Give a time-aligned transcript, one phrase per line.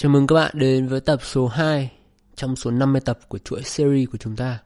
[0.00, 1.92] Chào mừng các bạn đến với tập số 2
[2.34, 4.58] trong số 50 tập của chuỗi series của chúng ta.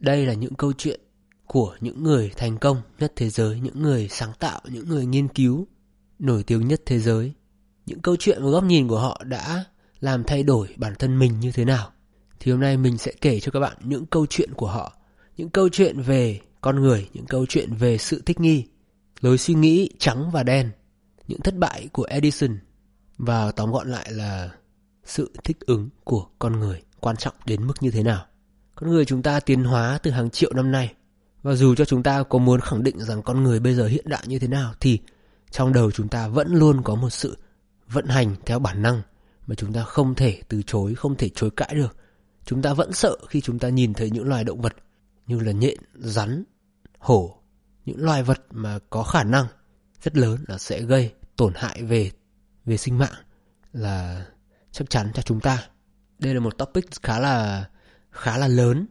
[0.00, 1.00] Đây là những câu chuyện
[1.46, 5.28] của những người thành công nhất thế giới, những người sáng tạo, những người nghiên
[5.28, 5.66] cứu
[6.18, 7.32] nổi tiếng nhất thế giới.
[7.86, 9.64] Những câu chuyện và góc nhìn của họ đã
[10.00, 11.90] làm thay đổi bản thân mình như thế nào.
[12.40, 14.96] Thì hôm nay mình sẽ kể cho các bạn những câu chuyện của họ,
[15.36, 18.64] những câu chuyện về con người, những câu chuyện về sự thích nghi,
[19.20, 20.70] lối suy nghĩ trắng và đen,
[21.26, 22.58] những thất bại của Edison
[23.18, 24.50] và tóm gọn lại là
[25.08, 28.26] sự thích ứng của con người quan trọng đến mức như thế nào.
[28.74, 30.94] Con người chúng ta tiến hóa từ hàng triệu năm nay
[31.42, 34.04] và dù cho chúng ta có muốn khẳng định rằng con người bây giờ hiện
[34.08, 34.98] đại như thế nào thì
[35.50, 37.36] trong đầu chúng ta vẫn luôn có một sự
[37.88, 39.02] vận hành theo bản năng
[39.46, 41.96] mà chúng ta không thể từ chối, không thể chối cãi được.
[42.44, 44.76] Chúng ta vẫn sợ khi chúng ta nhìn thấy những loài động vật
[45.26, 46.44] như là nhện, rắn,
[46.98, 47.38] hổ,
[47.84, 49.46] những loài vật mà có khả năng
[50.02, 52.10] rất lớn là sẽ gây tổn hại về
[52.64, 53.14] về sinh mạng
[53.72, 54.24] là
[54.78, 55.68] chắc chắn cho chúng ta.
[56.18, 57.68] Đây là một topic khá là
[58.10, 58.86] khá là lớn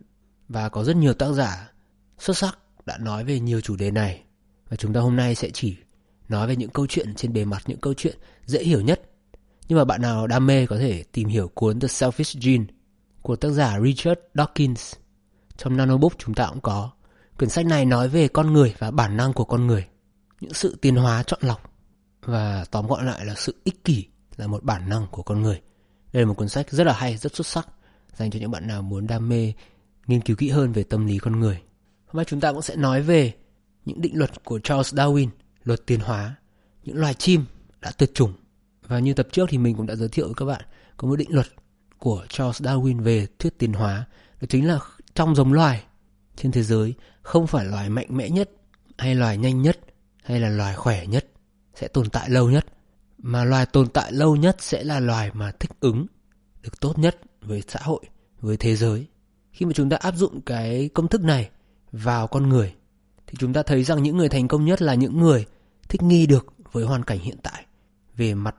[0.50, 1.72] và có rất nhiều tác giả
[2.20, 4.24] xuất sắc đã nói về nhiều chủ đề này
[4.70, 5.78] và chúng ta hôm nay sẽ chỉ
[6.30, 9.02] nói về những câu chuyện trên bề mặt những câu chuyện dễ hiểu nhất.
[9.68, 12.66] Nhưng mà bạn nào đam mê có thể tìm hiểu cuốn The Selfish Gene
[13.22, 14.94] của tác giả Richard Dawkins.
[15.58, 16.92] Trong Nanobook chúng ta cũng có.
[17.38, 19.88] Quyển sách này nói về con người và bản năng của con người,
[20.42, 21.72] những sự tiến hóa chọn lọc
[22.22, 24.06] và tóm gọn lại là sự ích kỷ
[24.38, 25.62] là một bản năng của con người.
[26.14, 27.68] Đây là một cuốn sách rất là hay, rất xuất sắc
[28.16, 29.54] dành cho những bạn nào muốn đam mê
[30.08, 31.62] nghiên cứu kỹ hơn về tâm lý con người.
[32.06, 33.34] Hôm nay chúng ta cũng sẽ nói về
[33.86, 35.28] những định luật của Charles Darwin,
[35.64, 36.36] luật tiến hóa,
[36.84, 37.46] những loài chim
[37.82, 38.34] đã tuyệt chủng.
[38.88, 40.62] Và như tập trước thì mình cũng đã giới thiệu với các bạn
[40.98, 41.48] có một định luật
[41.98, 44.06] của Charles Darwin về thuyết tiến hóa.
[44.42, 44.80] Đó chính là
[45.16, 45.84] trong giống loài
[46.36, 48.52] trên thế giới không phải loài mạnh mẽ nhất
[48.98, 49.80] hay loài nhanh nhất
[50.24, 51.26] hay là loài khỏe nhất
[51.76, 52.66] sẽ tồn tại lâu nhất
[53.18, 56.06] mà loài tồn tại lâu nhất sẽ là loài mà thích ứng
[56.62, 58.02] được tốt nhất với xã hội
[58.40, 59.06] với thế giới
[59.52, 61.50] khi mà chúng ta áp dụng cái công thức này
[61.92, 62.74] vào con người
[63.28, 65.46] thì chúng ta thấy rằng những người thành công nhất là những người
[65.90, 67.66] thích nghi được với hoàn cảnh hiện tại
[68.18, 68.56] về mặt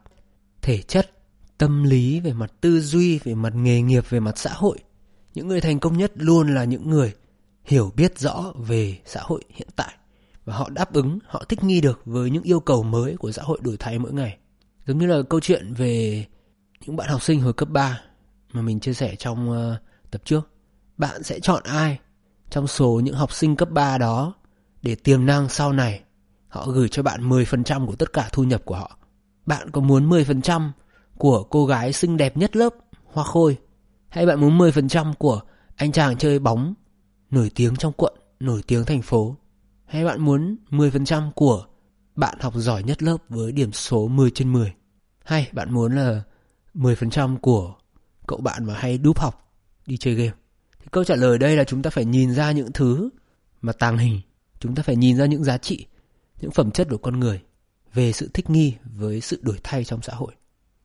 [0.62, 1.10] thể chất
[1.58, 4.78] tâm lý về mặt tư duy về mặt nghề nghiệp về mặt xã hội
[5.34, 7.14] những người thành công nhất luôn là những người
[7.64, 9.94] hiểu biết rõ về xã hội hiện tại
[10.48, 13.42] và họ đáp ứng, họ thích nghi được với những yêu cầu mới của xã
[13.42, 14.38] hội đổi thay mỗi ngày.
[14.88, 16.24] Giống như là câu chuyện về
[16.86, 18.00] những bạn học sinh hồi cấp 3
[18.52, 19.78] mà mình chia sẻ trong uh,
[20.10, 20.50] tập trước.
[20.96, 21.98] Bạn sẽ chọn ai
[22.50, 24.34] trong số những học sinh cấp 3 đó
[24.82, 26.00] để tiềm năng sau này
[26.48, 28.98] họ gửi cho bạn 10% của tất cả thu nhập của họ.
[29.46, 30.70] Bạn có muốn 10%
[31.18, 32.74] của cô gái xinh đẹp nhất lớp
[33.04, 33.56] Hoa Khôi
[34.08, 35.40] hay bạn muốn 10% của
[35.76, 36.74] anh chàng chơi bóng
[37.30, 39.36] nổi tiếng trong quận, nổi tiếng thành phố
[39.86, 41.64] hay bạn muốn 10% của
[42.18, 44.72] bạn học giỏi nhất lớp với điểm số 10 trên 10?
[45.24, 46.22] Hay bạn muốn là
[46.74, 47.74] 10% của
[48.26, 49.52] cậu bạn mà hay đúp học
[49.86, 50.32] đi chơi game?
[50.78, 53.10] Thì câu trả lời đây là chúng ta phải nhìn ra những thứ
[53.60, 54.20] mà tàng hình.
[54.60, 55.86] Chúng ta phải nhìn ra những giá trị,
[56.40, 57.42] những phẩm chất của con người
[57.94, 60.34] về sự thích nghi với sự đổi thay trong xã hội.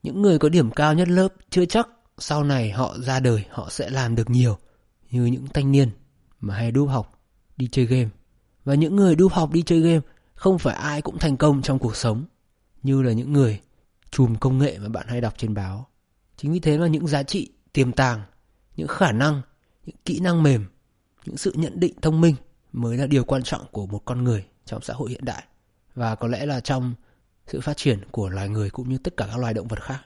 [0.03, 3.67] Những người có điểm cao nhất lớp chưa chắc sau này họ ra đời họ
[3.69, 4.57] sẽ làm được nhiều
[5.11, 5.89] như những thanh niên
[6.39, 7.22] mà hay đúp học,
[7.57, 8.09] đi chơi game
[8.66, 10.01] và những người đúp học đi chơi game
[10.43, 12.25] không phải ai cũng thành công trong cuộc sống
[12.81, 13.61] như là những người
[14.11, 15.87] chùm công nghệ mà bạn hay đọc trên báo.
[16.37, 18.21] Chính vì thế mà những giá trị tiềm tàng,
[18.75, 19.41] những khả năng,
[19.85, 20.65] những kỹ năng mềm,
[21.25, 22.35] những sự nhận định thông minh
[22.71, 25.43] mới là điều quan trọng của một con người trong xã hội hiện đại
[25.95, 26.93] và có lẽ là trong
[27.47, 29.99] sự phát triển của loài người cũng như tất cả các loài động vật khác.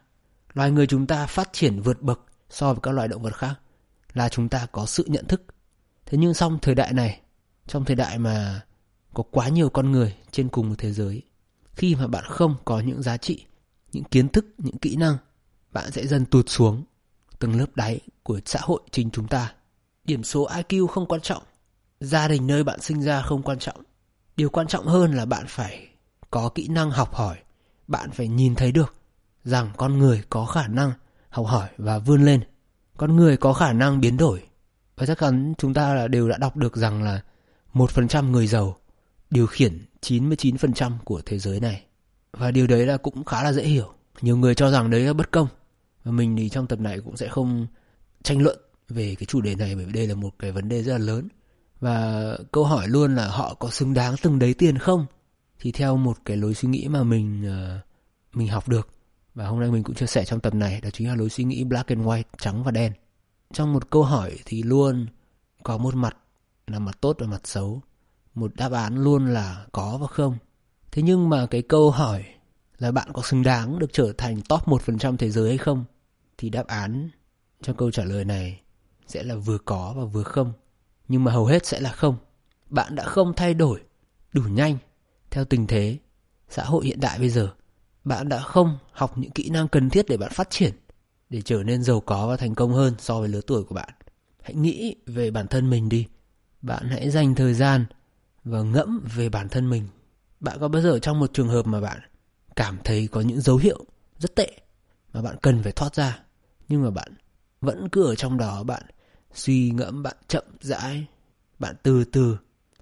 [0.53, 2.19] Loài người chúng ta phát triển vượt bậc
[2.49, 3.53] so với các loài động vật khác
[4.13, 5.41] là chúng ta có sự nhận thức.
[6.05, 7.21] Thế nhưng xong thời đại này
[7.67, 8.61] trong thời đại mà
[9.17, 11.21] có quá nhiều con người trên cùng một thế giới.
[11.73, 13.45] Khi mà bạn không có những giá trị,
[13.91, 15.17] những kiến thức, những kỹ năng,
[15.71, 16.83] bạn sẽ dần tụt xuống
[17.39, 19.53] từng lớp đáy của xã hội chính chúng ta.
[20.03, 21.43] Điểm số iq không quan trọng,
[21.99, 23.83] gia đình nơi bạn sinh ra không quan trọng.
[24.35, 25.87] Điều quan trọng hơn là bạn phải
[26.31, 27.37] có kỹ năng học hỏi.
[27.87, 28.95] Bạn phải nhìn thấy được
[29.43, 30.91] rằng con người có khả năng
[31.29, 32.41] học hỏi và vươn lên.
[32.97, 34.43] Con người có khả năng biến đổi.
[34.95, 37.21] Và chắc chắn chúng ta đều đã đọc được rằng là
[37.73, 38.77] 1% người giàu
[39.29, 41.83] điều khiển 99% của thế giới này.
[42.31, 43.93] Và điều đấy là cũng khá là dễ hiểu.
[44.21, 45.47] Nhiều người cho rằng đấy là bất công.
[46.03, 47.67] Và mình thì trong tập này cũng sẽ không
[48.23, 48.57] tranh luận
[48.89, 50.97] về cái chủ đề này bởi vì đây là một cái vấn đề rất là
[50.97, 51.27] lớn.
[51.79, 55.05] Và câu hỏi luôn là họ có xứng đáng từng đấy tiền không?
[55.59, 57.79] Thì theo một cái lối suy nghĩ mà mình ờ,
[58.33, 58.89] mình học được
[59.35, 61.43] và hôm nay mình cũng chia sẻ trong tập này đó chính là lối suy
[61.43, 62.91] nghĩ black and white, trắng và đen.
[63.53, 65.07] Trong một câu hỏi thì luôn
[65.63, 66.17] có một mặt
[66.67, 67.81] là mặt tốt và mặt xấu
[68.39, 70.37] một đáp án luôn là có và không
[70.91, 72.25] thế nhưng mà cái câu hỏi
[72.77, 75.85] là bạn có xứng đáng được trở thành top 1% thế giới hay không
[76.37, 77.09] thì đáp án
[77.61, 78.61] cho câu trả lời này
[79.07, 80.53] sẽ là vừa có và vừa không.
[81.07, 82.17] Nhưng mà hầu hết sẽ là không.
[82.69, 83.81] Bạn đã không thay đổi
[84.33, 84.77] đủ nhanh
[85.31, 85.97] theo tình thế
[86.49, 87.53] xã hội hiện đại bây giờ.
[88.03, 90.73] Bạn đã không học những kỹ năng cần thiết để bạn phát triển,
[91.29, 93.89] để trở nên giàu có và thành công hơn so với lứa tuổi của bạn.
[94.41, 96.07] Hãy nghĩ về bản thân mình đi.
[96.61, 97.85] Bạn hãy dành thời gian
[98.49, 99.87] và ngẫm về bản thân mình.
[100.39, 101.99] Bạn có bao giờ trong một trường hợp mà bạn
[102.55, 103.85] cảm thấy có những dấu hiệu
[104.19, 104.51] rất tệ
[105.13, 106.19] mà bạn cần phải thoát ra,
[106.67, 107.13] nhưng mà bạn
[107.61, 108.83] vẫn cứ ở trong đó bạn
[109.33, 111.05] suy ngẫm, bạn chậm rãi,
[111.59, 112.37] bạn từ từ.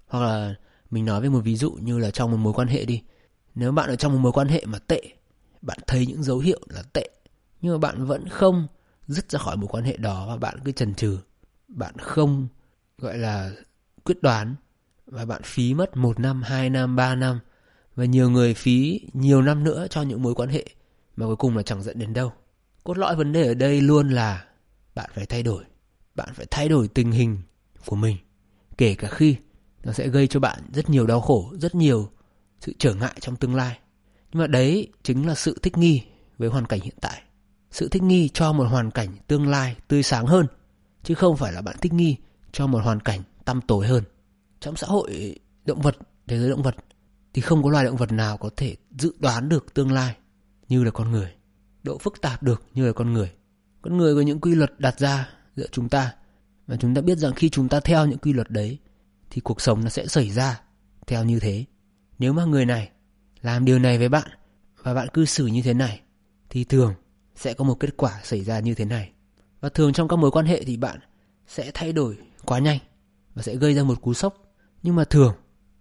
[0.06, 0.54] Hoặc là
[0.90, 3.02] mình nói về một ví dụ như là trong một mối quan hệ đi.
[3.54, 5.02] Nếu bạn ở trong một mối quan hệ mà tệ,
[5.62, 7.10] bạn thấy những dấu hiệu là tệ,
[7.60, 8.66] nhưng mà bạn vẫn không
[9.08, 11.18] dứt ra khỏi mối quan hệ đó và bạn cứ chần chừ,
[11.68, 12.48] bạn không
[12.98, 13.50] gọi là
[14.04, 14.54] quyết đoán
[15.06, 17.40] và bạn phí mất một năm, hai năm, ba năm
[17.94, 20.66] và nhiều người phí nhiều năm nữa cho những mối quan hệ
[21.16, 22.32] mà cuối cùng là chẳng dẫn đến đâu.
[22.84, 24.44] Cốt lõi vấn đề ở đây luôn là
[24.94, 25.64] bạn phải thay đổi.
[26.14, 27.38] Bạn phải thay đổi tình hình
[27.86, 28.16] của mình.
[28.78, 29.36] Kể cả khi
[29.84, 32.10] nó sẽ gây cho bạn rất nhiều đau khổ, rất nhiều
[32.60, 33.78] sự trở ngại trong tương lai.
[34.32, 36.02] Nhưng mà đấy chính là sự thích nghi
[36.38, 37.22] với hoàn cảnh hiện tại.
[37.70, 40.46] Sự thích nghi cho một hoàn cảnh tương lai tươi sáng hơn,
[41.02, 42.16] chứ không phải là bạn thích nghi
[42.52, 44.04] cho một hoàn cảnh tăm tối hơn.
[44.60, 46.74] Trong xã hội động vật, thế giới động vật,
[47.32, 50.16] thì không có loài động vật nào có thể dự đoán được tương lai
[50.68, 51.32] như là con người.
[51.82, 53.32] Độ phức tạp được như là con người.
[53.82, 56.14] Con người có những quy luật đặt ra giữa chúng ta.
[56.66, 58.78] Và chúng ta biết rằng khi chúng ta theo những quy luật đấy
[59.30, 60.60] thì cuộc sống nó sẽ xảy ra
[61.06, 61.64] theo như thế.
[62.18, 62.90] Nếu mà người này
[63.42, 64.28] làm điều này với bạn
[64.82, 66.00] và bạn cư xử như thế này
[66.50, 66.94] thì thường
[67.34, 69.10] sẽ có một kết quả xảy ra như thế này.
[69.60, 70.98] Và thường trong các mối quan hệ thì bạn
[71.46, 72.78] sẽ thay đổi quá nhanh
[73.34, 74.45] và sẽ gây ra một cú sốc.
[74.86, 75.34] Nhưng mà thường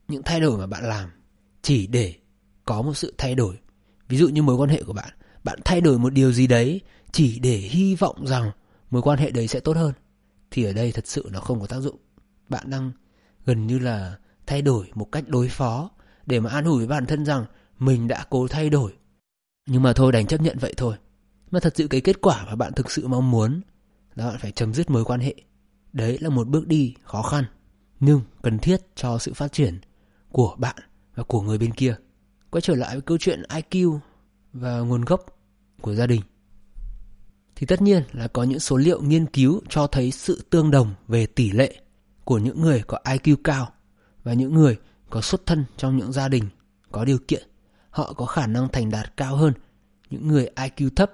[0.07, 1.09] những thay đổi mà bạn làm
[1.61, 2.13] chỉ để
[2.65, 3.59] có một sự thay đổi.
[4.07, 5.09] Ví dụ như mối quan hệ của bạn,
[5.43, 6.81] bạn thay đổi một điều gì đấy
[7.11, 8.51] chỉ để hy vọng rằng
[8.91, 9.93] mối quan hệ đấy sẽ tốt hơn
[10.51, 11.95] thì ở đây thật sự nó không có tác dụng.
[12.49, 12.91] Bạn đang
[13.45, 14.17] gần như là
[14.47, 15.91] thay đổi một cách đối phó
[16.25, 17.45] để mà an ủi với bản thân rằng
[17.79, 18.93] mình đã cố thay đổi.
[19.67, 20.95] Nhưng mà thôi đành chấp nhận vậy thôi.
[21.51, 23.61] Mà thật sự cái kết quả mà bạn thực sự mong muốn
[24.15, 25.35] là bạn phải chấm dứt mối quan hệ.
[25.93, 27.45] Đấy là một bước đi khó khăn
[27.99, 29.79] nhưng cần thiết cho sự phát triển
[30.31, 30.75] của bạn
[31.15, 31.95] và của người bên kia.
[32.49, 33.99] Quay trở lại với câu chuyện IQ
[34.53, 35.25] và nguồn gốc
[35.81, 36.21] của gia đình.
[37.55, 40.93] Thì tất nhiên là có những số liệu nghiên cứu cho thấy sự tương đồng
[41.07, 41.75] về tỷ lệ
[42.23, 43.71] của những người có IQ cao
[44.23, 44.77] và những người
[45.09, 46.49] có xuất thân trong những gia đình
[46.91, 47.43] có điều kiện.
[47.89, 49.53] Họ có khả năng thành đạt cao hơn
[50.09, 51.11] những người IQ thấp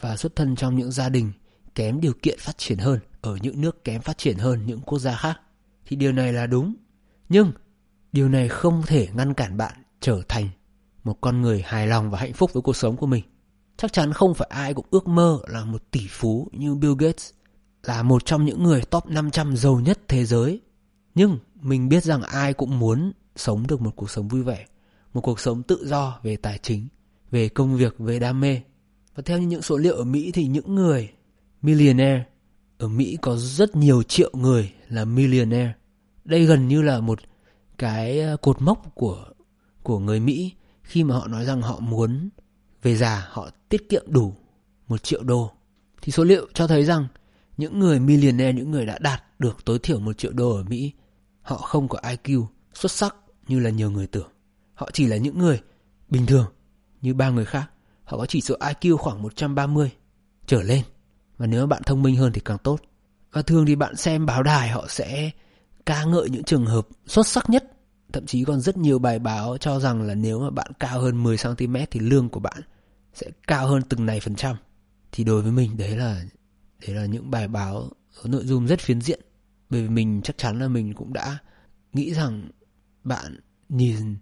[0.00, 1.32] và xuất thân trong những gia đình
[1.74, 4.98] kém điều kiện phát triển hơn, ở những nước kém phát triển hơn những quốc
[4.98, 5.40] gia khác.
[5.88, 6.74] Thì điều này là đúng.
[7.28, 7.52] Nhưng
[8.12, 10.48] điều này không thể ngăn cản bạn trở thành
[11.04, 13.24] một con người hài lòng và hạnh phúc với cuộc sống của mình.
[13.76, 17.30] Chắc chắn không phải ai cũng ước mơ là một tỷ phú như Bill Gates,
[17.82, 20.60] là một trong những người top 500 giàu nhất thế giới.
[21.14, 24.66] Nhưng mình biết rằng ai cũng muốn sống được một cuộc sống vui vẻ,
[25.14, 26.88] một cuộc sống tự do về tài chính,
[27.30, 28.60] về công việc, về đam mê.
[29.14, 31.10] Và theo những số liệu ở Mỹ thì những người
[31.62, 32.24] millionaire
[32.78, 35.72] ở Mỹ có rất nhiều triệu người là millionaire.
[36.24, 37.18] Đây gần như là một
[37.78, 39.24] cái ờ, cột mốc của
[39.82, 40.52] của người Mỹ
[40.82, 42.28] khi mà họ nói rằng họ muốn
[42.82, 44.34] về già họ tiết kiệm đủ
[44.88, 45.50] một triệu đô.
[46.02, 47.06] Thì số liệu cho thấy rằng
[47.56, 50.92] những người millionaire, những người đã đạt được tối thiểu một triệu đô ở Mỹ,
[51.42, 53.16] họ không có IQ xuất sắc
[53.48, 54.28] như là nhiều người tưởng.
[54.74, 55.60] Họ chỉ là những người
[56.08, 56.46] bình thường
[57.00, 57.70] như ba người khác.
[58.04, 59.90] Họ có chỉ số IQ khoảng 130
[60.46, 60.82] trở lên.
[61.38, 62.80] Và nếu bạn thông minh hơn thì càng tốt.
[63.32, 65.30] Và thường thì bạn xem báo đài họ sẽ
[65.86, 67.64] ca ngợi những trường hợp xuất sắc nhất.
[68.12, 71.24] Thậm chí còn rất nhiều bài báo cho rằng là nếu mà bạn cao hơn
[71.24, 72.62] 10cm thì lương của bạn
[73.14, 74.56] sẽ cao hơn từng này phần trăm.
[75.12, 76.24] Thì đối với mình đấy là
[76.86, 77.90] đấy là những bài báo
[78.22, 79.20] có nội dung rất phiến diện.
[79.70, 81.38] Bởi vì mình chắc chắn là mình cũng đã
[81.92, 82.48] nghĩ rằng
[83.04, 84.16] bạn nhìn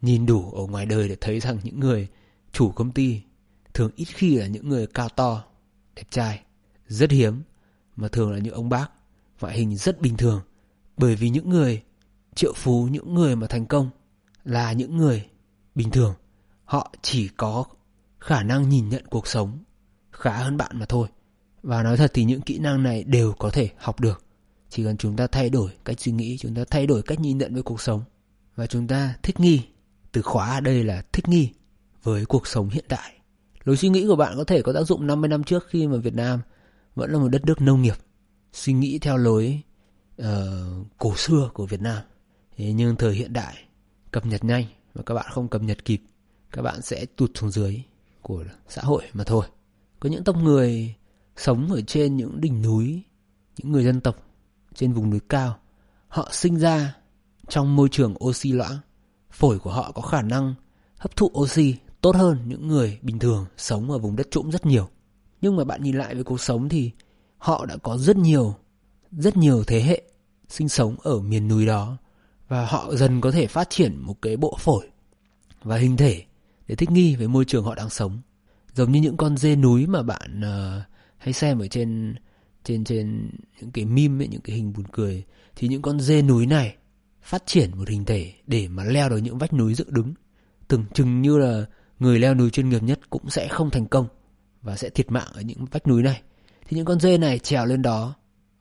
[0.00, 2.08] nhìn đủ ở ngoài đời để thấy rằng những người
[2.52, 3.22] chủ công ty
[3.74, 5.44] thường ít khi là những người cao to,
[5.96, 6.40] đẹp trai,
[6.88, 7.42] rất hiếm,
[7.96, 8.90] mà thường là những ông bác.
[9.40, 10.40] Ngoại hình rất bình thường,
[10.96, 11.82] bởi vì những người,
[12.34, 13.90] triệu phú những người mà thành công
[14.44, 15.26] là những người
[15.74, 16.14] bình thường.
[16.64, 17.64] Họ chỉ có
[18.18, 19.58] khả năng nhìn nhận cuộc sống
[20.10, 21.08] khá hơn bạn mà thôi.
[21.62, 24.24] Và nói thật thì những kỹ năng này đều có thể học được.
[24.70, 27.38] Chỉ cần chúng ta thay đổi cách suy nghĩ, chúng ta thay đổi cách nhìn
[27.38, 28.02] nhận với cuộc sống.
[28.56, 29.62] Và chúng ta thích nghi,
[30.12, 31.52] từ khóa ở đây là thích nghi
[32.02, 33.22] với cuộc sống hiện đại
[33.64, 35.96] lối suy nghĩ của bạn có thể có tác dụng 50 năm trước khi mà
[35.96, 36.40] Việt Nam
[36.94, 37.96] vẫn là một đất nước nông nghiệp
[38.52, 39.62] suy nghĩ theo lối
[40.22, 40.26] uh,
[40.98, 42.02] cổ xưa của Việt Nam
[42.56, 43.54] thế nhưng thời hiện đại
[44.10, 46.02] cập nhật nhanh mà các bạn không cập nhật kịp
[46.50, 47.82] các bạn sẽ tụt xuống dưới
[48.22, 49.46] của xã hội mà thôi
[50.00, 50.94] có những tộc người
[51.36, 53.02] sống ở trên những đỉnh núi,
[53.56, 54.16] những người dân tộc
[54.74, 55.58] trên vùng núi cao.
[56.08, 56.96] Họ sinh ra
[57.48, 58.78] trong môi trường oxy loãng.
[59.30, 60.54] Phổi của họ có khả năng
[60.96, 64.66] hấp thụ oxy tốt hơn những người bình thường sống ở vùng đất trũng rất
[64.66, 64.88] nhiều.
[65.42, 66.90] Nhưng mà bạn nhìn lại với cuộc sống thì
[67.38, 68.54] họ đã có rất nhiều,
[69.12, 70.02] rất nhiều thế hệ
[70.48, 71.96] sinh sống ở miền núi đó
[72.48, 74.86] và họ dần có thể phát triển một cái bộ phổi
[75.62, 76.24] và hình thể
[76.66, 78.20] để thích nghi với môi trường họ đang sống.
[78.74, 80.82] Giống như những con dê núi mà bạn uh,
[81.18, 82.14] hay xem ở trên
[82.64, 83.30] trên trên
[83.60, 85.24] những cái meme ấy, những cái hình buồn cười
[85.56, 86.74] thì những con dê núi này
[87.22, 90.14] phát triển một hình thể để mà leo được những vách núi dựng đứng.
[90.68, 91.66] Tưởng chừng như là
[91.98, 94.06] người leo núi chuyên nghiệp nhất cũng sẽ không thành công
[94.62, 96.22] và sẽ thiệt mạng ở những vách núi này.
[96.68, 98.14] Thì những con dê này trèo lên đó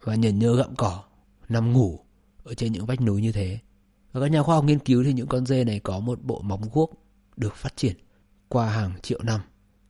[0.03, 1.03] và nhẩn nhơ gặm cỏ,
[1.49, 1.99] nằm ngủ
[2.43, 3.59] ở trên những vách núi như thế.
[4.11, 6.41] Và các nhà khoa học nghiên cứu thì những con dê này có một bộ
[6.41, 6.91] móng guốc
[7.37, 7.95] được phát triển
[8.47, 9.41] qua hàng triệu năm.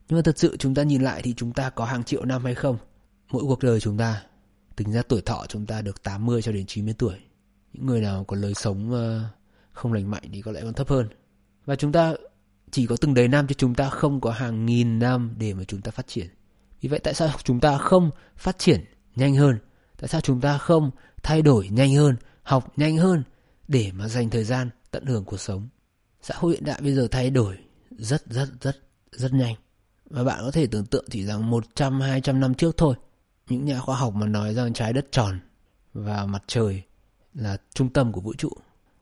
[0.09, 2.43] Nhưng mà thật sự chúng ta nhìn lại thì chúng ta có hàng triệu năm
[2.43, 2.77] hay không?
[3.31, 4.23] Mỗi cuộc đời chúng ta,
[4.75, 7.15] tính ra tuổi thọ chúng ta được 80 cho đến 90 tuổi.
[7.73, 9.23] Những người nào có lời sống ờ,
[9.71, 11.07] không lành mạnh thì có lẽ còn thấp hơn.
[11.65, 12.13] Và chúng ta
[12.71, 15.63] chỉ có từng đấy năm chứ chúng ta không có hàng nghìn năm để mà
[15.63, 16.27] chúng ta phát triển.
[16.81, 18.85] Vì vậy tại sao chúng ta không phát triển
[19.15, 19.57] nhanh hơn?
[19.97, 20.91] Tại sao chúng ta không
[21.23, 23.23] thay đổi nhanh hơn, học nhanh hơn
[23.67, 25.67] để mà dành thời gian tận hưởng cuộc sống?
[26.21, 27.57] Xã hội hiện đại bây giờ thay đổi
[27.91, 28.75] rất rất rất
[29.11, 29.55] rất nhanh.
[30.05, 32.95] Và bạn có thể tưởng tượng chỉ rằng 100 200 năm trước thôi,
[33.49, 35.39] những nhà khoa học mà nói rằng trái đất tròn
[35.93, 36.83] và mặt trời
[37.33, 38.49] là trung tâm của vũ trụ,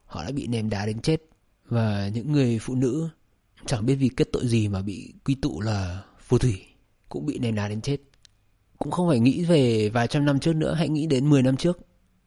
[0.06, 1.22] họ đã bị ném đá đến chết
[1.66, 3.10] và những người phụ nữ
[3.66, 6.66] chẳng biết vì kết tội gì mà bị quy tụ là phù thủy
[7.10, 7.98] cũng bị ném đá đến chết.
[8.78, 11.58] Cũng không phải nghĩ về vài trăm năm trước nữa, hãy nghĩ đến 10 năm
[11.58, 11.80] trước.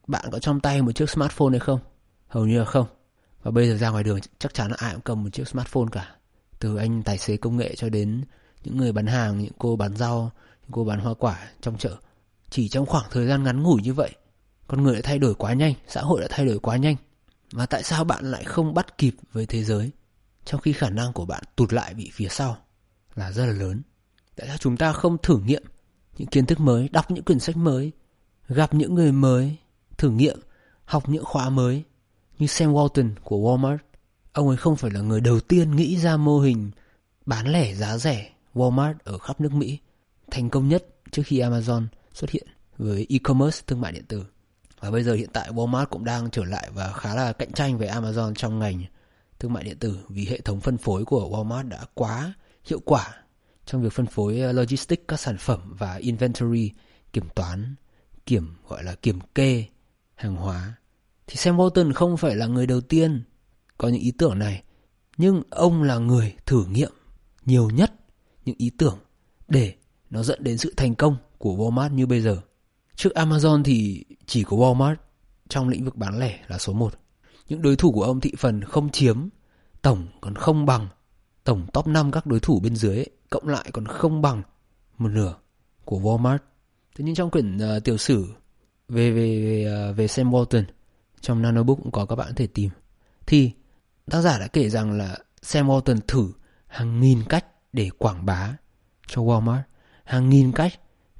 [0.06, 1.80] Bạn có trong tay một chiếc smartphone hay không?
[2.28, 2.86] Hầu như là không.
[3.42, 5.88] Và bây giờ ra ngoài đường chắc chắn là ai cũng cầm một chiếc smartphone
[5.92, 6.16] cả.
[6.58, 8.24] Từ anh tài xế công nghệ cho đến
[8.64, 10.30] những người bán hàng, những cô bán rau,
[10.62, 11.96] những cô bán hoa quả trong chợ.
[12.50, 14.10] Chỉ trong khoảng thời gian ngắn ngủi như vậy,
[14.66, 16.96] con người đã thay đổi quá nhanh, xã hội đã thay đổi quá nhanh.
[17.52, 19.90] Và tại sao bạn lại không bắt kịp với thế giới?
[20.44, 22.56] Trong khi khả năng của bạn tụt lại bị phía sau
[23.14, 23.82] là rất là lớn.
[24.36, 25.62] Tại sao chúng ta không thử nghiệm
[26.18, 27.92] những kiến thức mới, đọc những quyển sách mới,
[28.48, 29.56] gặp những người mới,
[29.98, 30.40] thử nghiệm,
[30.84, 31.84] học những khóa mới
[32.38, 33.78] như Sam Walton của Walmart.
[34.32, 36.70] Ông ấy không phải là người đầu tiên nghĩ ra mô hình
[37.26, 39.78] bán lẻ giá rẻ Walmart ở khắp nước Mỹ,
[40.30, 42.46] thành công nhất trước khi Amazon xuất hiện
[42.78, 44.24] với e-commerce thương mại điện tử.
[44.80, 47.78] Và bây giờ hiện tại Walmart cũng đang trở lại và khá là cạnh tranh
[47.78, 48.82] với Amazon trong ngành
[49.42, 52.34] thương mại điện tử vì hệ thống phân phối của Walmart đã quá
[52.64, 53.14] hiệu quả
[53.66, 56.70] trong việc phân phối ờ, logistics các sản phẩm và inventory,
[57.12, 57.74] kiểm toán,
[58.26, 59.64] kiểm, gọi là kiểm kê
[60.14, 60.74] hàng hóa
[61.26, 63.22] thì Sam Walton không phải là người đầu tiên
[63.78, 64.62] có những ý tưởng này,
[65.16, 66.92] nhưng ông là người thử nghiệm
[67.44, 67.92] nhiều nhất
[68.44, 68.98] những ý tưởng
[69.48, 69.74] để
[70.10, 72.40] nó dẫn đến sự thành công của Walmart như bây giờ.
[72.96, 74.96] Trước Amazon thì chỉ có Walmart
[75.48, 77.01] trong lĩnh vực bán lẻ là số 1.
[77.48, 79.28] Những đối thủ của ông thị phần không chiếm,
[79.82, 80.88] tổng còn không bằng,
[81.44, 84.42] tổng top 5 các đối thủ bên dưới ấy, cộng lại còn không bằng
[84.98, 85.34] một nửa
[85.84, 86.38] của Walmart.
[86.96, 88.26] Thế nhưng trong quyển uh, tiểu sử
[88.88, 90.64] về về về, uh, ờ, về Sam Walton
[91.20, 92.70] trong Nanobook cũng có các bạn có thể tìm.
[93.26, 93.52] Thì
[94.10, 96.32] tác giả đã kể rằng là Sam Walton thử
[96.66, 98.56] hàng nghìn cách để quảng bá
[99.06, 99.62] cho Walmart,
[100.04, 100.72] hàng nghìn cách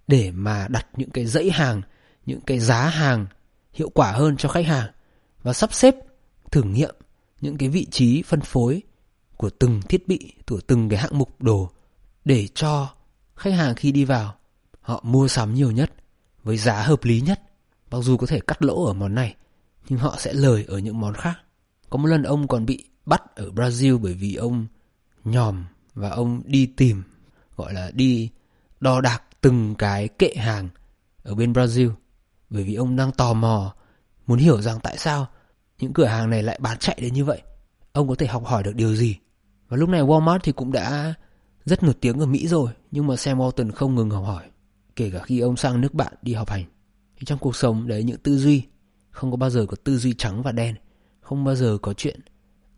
[0.09, 1.83] để mà đặt những cái dãy hàng,
[2.27, 3.27] những cái giá hàng
[3.73, 4.91] hiệu quả hơn cho khách hàng
[5.43, 5.95] và sắp xếp
[6.53, 6.95] thử nghiệm
[7.41, 8.83] những cái vị trí phân phối
[9.37, 11.71] của từng thiết bị, của từng cái hạng mục đồ
[12.25, 12.95] để cho
[13.37, 14.35] khách hàng khi đi vào
[14.81, 15.93] họ mua sắm nhiều nhất
[16.43, 17.41] với giá hợp lý nhất.
[17.91, 19.35] Mặc dù có thể cắt lỗ ở món này,
[19.89, 21.35] nhưng họ sẽ lời ở những món khác.
[21.91, 24.67] Có một lần ông còn bị bắt ở Brazil bởi vì ông
[25.25, 27.03] nhòm và ông đi tìm
[27.57, 28.31] gọi là đi
[28.81, 30.69] đo đạc từng cái kệ hàng
[31.23, 31.91] ở bên Brazil
[32.51, 33.75] bởi vì ông đang tò mò
[34.27, 35.29] muốn hiểu rằng tại sao
[35.83, 37.43] những cửa hàng này lại bán chạy đến như vậy.
[37.93, 39.17] Ông có thể học hỏi được điều gì?
[39.69, 41.15] Và lúc này Walmart thì cũng đã
[41.65, 44.45] rất nổi tiếng ở Mỹ rồi, nhưng mà Sam Walton không ngừng học hỏi,
[44.97, 46.65] kể cả khi ông sang nước bạn đi học hành.
[47.17, 48.63] Thì trong cuộc sống đấy những tư duy,
[49.11, 50.75] không có bao giờ có tư duy trắng và đen,
[51.21, 52.21] không bao giờ có chuyện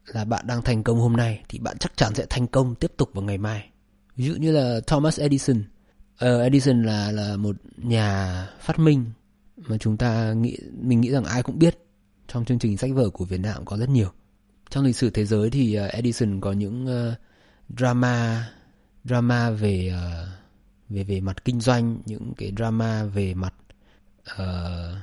[0.06, 2.92] là bạn đang thành công hôm nay thì bạn chắc chắn sẽ thành công tiếp
[2.96, 3.68] tục vào ngày mai.
[4.16, 5.64] Ví dụ như là Thomas Edison.
[6.14, 9.04] Uh, Edison là là một nhà phát minh
[9.56, 11.83] mà chúng ta nghĩ mình nghĩ rằng ai cũng biết
[12.34, 14.08] trong chương trình sách vở của Việt Nam có rất nhiều.
[14.70, 17.18] Trong lịch sử thế giới thì uh, Edison có những uh,
[17.78, 18.48] drama
[19.04, 20.28] drama về uh,
[20.88, 23.54] về về mặt kinh doanh, những cái drama về mặt
[24.32, 24.96] uh,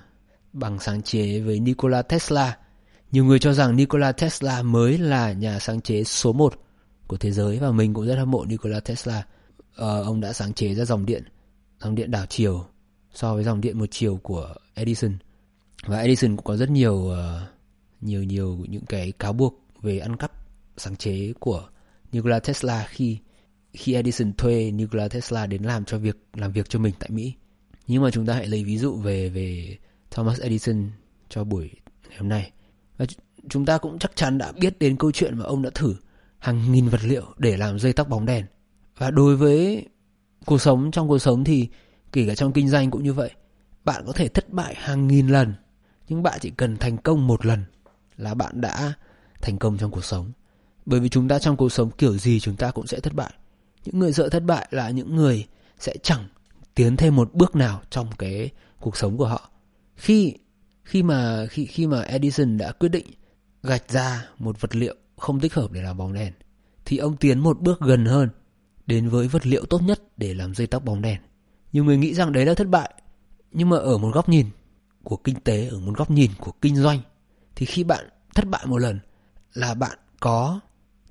[0.53, 2.57] bằng sáng chế với Nikola Tesla.
[3.11, 6.53] Nhiều người cho rằng Nikola Tesla mới là nhà sáng chế số 1
[7.07, 9.25] của thế giới và mình cũng rất hâm mộ Nikola Tesla.
[9.59, 11.23] Uh, ông đã sáng chế ra dòng điện
[11.79, 12.65] dòng điện đảo chiều
[13.13, 15.17] so với dòng điện một chiều của Edison
[15.85, 17.15] và Edison cũng có rất nhiều uh,
[18.01, 20.31] nhiều nhiều những cái cáo buộc về ăn cắp
[20.77, 21.69] sáng chế của
[22.11, 23.17] Nikola Tesla khi
[23.73, 27.33] khi Edison thuê Nikola Tesla đến làm cho việc làm việc cho mình tại Mỹ.
[27.87, 29.77] Nhưng mà chúng ta hãy lấy ví dụ về về
[30.11, 30.89] Thomas Edison
[31.29, 31.69] cho buổi
[32.09, 32.51] ngày hôm nay.
[32.97, 33.05] Và
[33.49, 35.95] chúng ta cũng chắc chắn đã biết đến câu chuyện mà ông đã thử
[36.39, 38.45] hàng nghìn vật liệu để làm dây tóc bóng đèn.
[38.97, 39.85] Và đối với
[40.45, 41.67] cuộc sống trong cuộc sống thì
[42.11, 43.31] kể cả trong kinh doanh cũng như vậy.
[43.85, 45.53] Bạn có thể thất bại hàng nghìn lần,
[46.11, 47.65] nhưng bạn chỉ cần thành công một lần
[48.17, 48.93] là bạn đã
[49.41, 50.31] thành công trong cuộc sống.
[50.85, 53.33] Bởi vì chúng ta trong cuộc sống kiểu gì chúng ta cũng sẽ thất bại.
[53.85, 55.47] Những người sợ thất bại là những người
[55.79, 56.27] sẽ chẳng
[56.75, 58.49] tiến thêm một bước nào trong cái
[58.79, 59.51] cuộc sống của họ.
[59.95, 60.33] Khi
[60.83, 63.05] khi mà khi khi mà Edison đã quyết định
[63.63, 66.33] gạch ra một vật liệu không thích hợp để làm bóng đèn
[66.85, 68.29] thì ông tiến một bước gần hơn
[68.85, 71.21] đến với vật liệu tốt nhất để làm dây tóc bóng đèn.
[71.73, 72.93] Nhiều người nghĩ rằng đấy là thất bại,
[73.51, 74.45] nhưng mà ở một góc nhìn
[75.03, 76.99] của kinh tế, ở một góc nhìn của kinh doanh
[77.55, 78.99] thì khi bạn thất bại một lần
[79.53, 80.59] là bạn có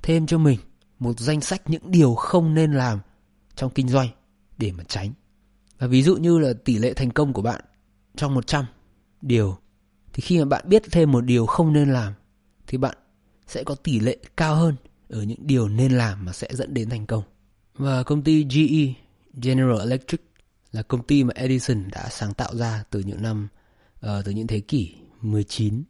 [0.03, 0.59] thêm cho mình
[0.99, 2.99] một danh sách những điều không nên làm
[3.55, 4.09] trong kinh doanh
[4.59, 5.13] để mà tránh.
[5.79, 7.61] Và ví dụ như là tỷ lệ thành công của bạn
[8.17, 8.65] trong 100
[9.23, 9.57] điều
[10.13, 12.13] thì khi mà bạn biết thêm một điều không nên làm
[12.67, 12.97] thì bạn
[13.47, 14.77] sẽ có tỷ lệ cao hơn
[15.09, 17.23] ở những điều nên làm mà sẽ dẫn đến thành công.
[17.75, 18.95] Và công ty GE,
[19.43, 20.21] General Electric
[20.73, 23.49] là công ty mà Edison đã sáng tạo ra từ những năm
[24.07, 25.83] uh, từ những thế kỷ 19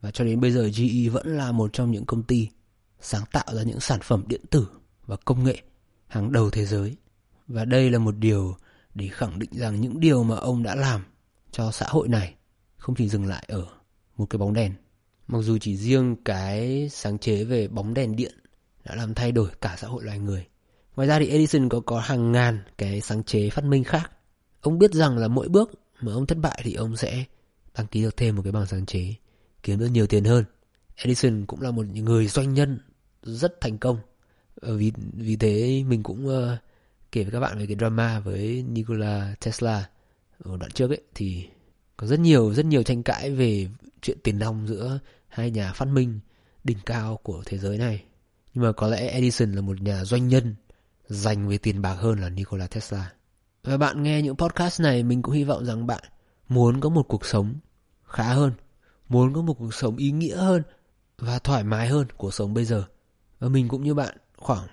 [0.00, 2.48] và cho đến bây giờ GE vẫn là một trong những công ty
[3.00, 4.68] sáng tạo ra những sản phẩm điện tử
[5.06, 5.58] và công nghệ
[6.06, 6.96] hàng đầu thế giới.
[7.48, 8.56] Và đây là một điều
[8.94, 11.04] để khẳng định rằng những điều mà ông đã làm
[11.50, 12.34] cho xã hội này
[12.76, 13.66] không chỉ dừng lại ở
[14.16, 14.72] một cái bóng đèn.
[15.26, 18.34] Mặc dù chỉ riêng cái sáng chế về bóng đèn điện
[18.84, 20.46] đã làm thay đổi cả xã hội loài người.
[20.96, 24.10] Ngoài ra thì Edison có có hàng ngàn cái sáng chế phát minh khác.
[24.60, 27.24] Ông biết rằng là mỗi bước mà ông thất bại thì ông sẽ
[27.78, 29.14] đăng ký được thêm một cái bằng sáng chế,
[29.62, 30.44] kiếm được nhiều tiền hơn.
[30.96, 32.78] Edison cũng là một người doanh nhân
[33.22, 33.98] rất thành công.
[34.60, 36.58] Ờ, vì vì thế mình cũng uh,
[37.12, 39.88] kể với các bạn về cái drama với Nikola Tesla
[40.38, 41.48] ở đoạn trước ấy thì
[41.96, 43.68] có rất nhiều rất nhiều tranh cãi về
[44.02, 46.20] chuyện tiền nong giữa hai nhà phát minh
[46.64, 48.04] đỉnh cao của thế giới này.
[48.54, 50.54] Nhưng mà có lẽ Edison là một nhà doanh nhân
[51.08, 53.12] dành về tiền bạc hơn là Nikola Tesla.
[53.64, 56.04] Và bạn nghe những podcast này mình cũng hy vọng rằng bạn
[56.54, 57.54] muốn có một cuộc sống
[58.04, 58.52] khá hơn,
[59.08, 60.62] muốn có một cuộc sống ý nghĩa hơn
[61.18, 62.84] và thoải mái hơn cuộc sống bây giờ.
[63.38, 64.66] Và mình cũng như bạn khoảng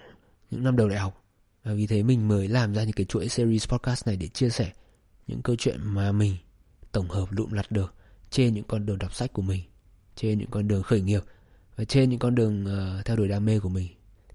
[0.51, 1.23] những năm đầu đại học.
[1.63, 4.49] Và vì thế mình mới làm ra những cái chuỗi series podcast này để chia
[4.49, 4.71] sẻ
[5.27, 6.35] những câu chuyện mà mình
[6.91, 7.93] tổng hợp lụm lặt được
[8.29, 9.63] trên những con đường đọc sách của mình,
[10.15, 11.23] trên những con đường khởi nghiệp
[11.75, 13.87] và trên những con đường uh, theo đuổi đam mê của mình.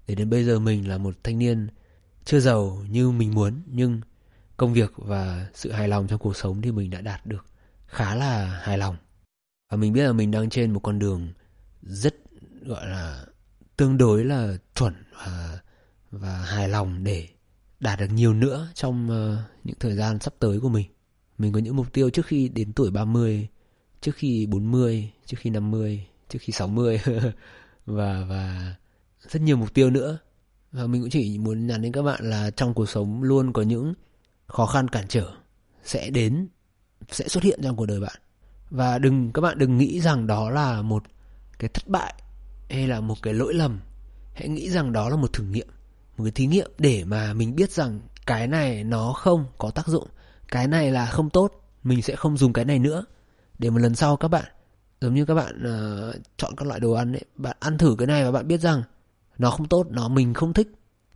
[0.07, 1.67] Để đến bây giờ mình là một thanh niên
[2.25, 4.01] chưa giàu như mình muốn nhưng
[4.57, 7.45] công việc và sự hài lòng trong cuộc sống thì mình đã đạt được
[7.87, 8.95] khá là hài lòng.
[9.69, 11.33] Và mình biết là mình đang trên một con đường
[11.81, 12.15] rất
[12.65, 13.25] gọi là
[13.77, 15.59] tương đối là chuẩn và
[16.11, 17.27] và hài lòng để
[17.79, 20.87] đạt được nhiều nữa trong uh, những thời gian sắp tới của mình.
[21.37, 23.47] Mình có những mục tiêu trước khi đến tuổi 30,
[24.01, 26.99] trước khi 40, trước khi 50, trước khi 60
[27.85, 28.75] và và
[29.29, 30.17] rất nhiều mục tiêu nữa.
[30.71, 33.61] Và mình cũng chỉ muốn nhắn đến các bạn là trong cuộc sống luôn có
[33.61, 33.93] những
[34.47, 35.31] khó khăn cản trở
[35.83, 36.47] sẽ đến
[37.11, 38.15] sẽ xuất hiện trong cuộc đời bạn.
[38.69, 41.03] Và đừng các bạn đừng nghĩ rằng đó là một
[41.59, 42.13] cái thất bại
[42.69, 43.79] hay là một cái lỗi lầm.
[44.33, 45.67] Hãy nghĩ rằng đó là một thử nghiệm,
[46.17, 49.87] một cái thí nghiệm để mà mình biết rằng cái này nó không có tác
[49.87, 50.07] dụng,
[50.47, 53.05] cái này là không tốt, mình sẽ không dùng cái này nữa.
[53.59, 54.45] Để một lần sau các bạn
[55.01, 58.07] giống như các bạn uh, chọn các loại đồ ăn ấy, bạn ăn thử cái
[58.07, 58.83] này và bạn biết rằng
[59.37, 60.67] nó không tốt, nó mình không thích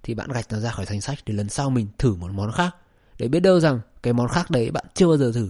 [0.03, 2.51] thì bạn gạch nó ra khỏi danh sách để lần sau mình thử một món
[2.51, 2.75] khác.
[3.21, 5.49] Để biết đâu rằng cái món khác đấy bạn chưa bao giờ thử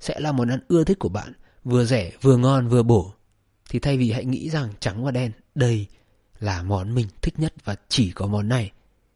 [0.00, 1.32] sẽ là món ăn ưa thích của bạn,
[1.64, 3.12] vừa rẻ, vừa ngon, vừa bổ.
[3.70, 5.86] Thì thay vì hãy nghĩ rằng trắng và đen, đây
[6.38, 8.72] là món mình thích nhất và chỉ có món này,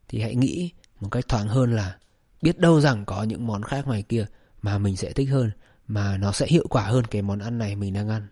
[0.09, 1.99] thì hãy nghĩ một cách thoáng hơn là
[2.43, 4.27] biết đâu rằng có những món khác ngoài kia
[4.63, 5.51] mà mình sẽ thích hơn,
[5.87, 8.27] mà nó sẽ hiệu quả hơn cái món ăn này mình đang ăn.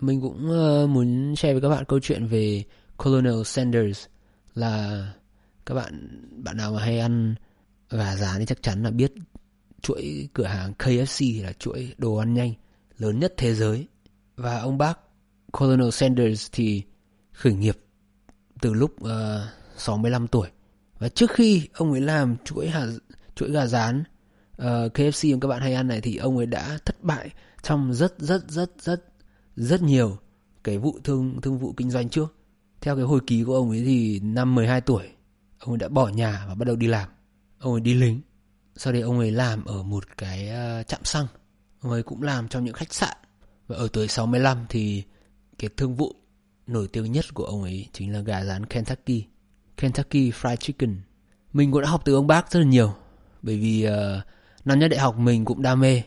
[0.00, 2.64] Mình cũng uh, muốn share với các bạn câu chuyện về
[2.96, 4.06] Colonel Sanders
[4.54, 5.06] là
[5.66, 7.34] các bạn bạn nào mà hay ăn
[7.90, 9.12] gà rán thì chắc chắn là biết
[9.82, 12.52] chuỗi cửa hàng KFC là chuỗi đồ ăn nhanh
[12.98, 13.86] lớn nhất thế giới
[14.36, 14.98] và ông bác
[15.52, 16.82] Colonel Sanders thì
[17.32, 17.78] khởi nghiệp
[18.60, 19.44] từ lúc ờ,
[19.74, 20.48] uh, 65 tuổi
[20.98, 22.86] và trước khi ông ấy làm chuỗi hà,
[23.34, 24.04] chuỗi gà rán
[24.56, 27.30] ờ, uh, KFC mà các bạn hay ăn này thì ông ấy đã thất bại
[27.62, 29.04] trong rất rất rất rất
[29.56, 30.18] rất nhiều
[30.64, 32.34] cái vụ thương thương vụ kinh doanh trước.
[32.80, 35.08] Theo cái hồi ký của ông ấy thì năm 12 tuổi
[35.58, 37.08] ông ấy đã bỏ nhà và bắt đầu đi làm.
[37.66, 38.20] Ông ấy đi lính.
[38.76, 41.26] Sau đấy ông ấy làm ở một cái ờ, trạm xăng.
[41.80, 43.16] Ông ấy cũng làm trong những khách sạn.
[43.66, 45.02] Và ở tuổi 65 thì
[45.58, 46.14] cái thương vụ
[46.66, 49.26] nổi tiếng nhất của ông ấy chính là gà rán Kentucky.
[49.76, 51.00] Kentucky Fried Chicken.
[51.52, 52.94] Mình cũng đã học từ ông bác rất là nhiều.
[53.42, 53.92] Bởi vì uh,
[54.64, 56.02] năm nhất đại học mình cũng đam mê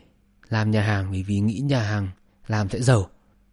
[0.50, 2.10] làm nhà hàng bởi vì nghĩ nhà hàng
[2.48, 3.10] làm sẽ giàu.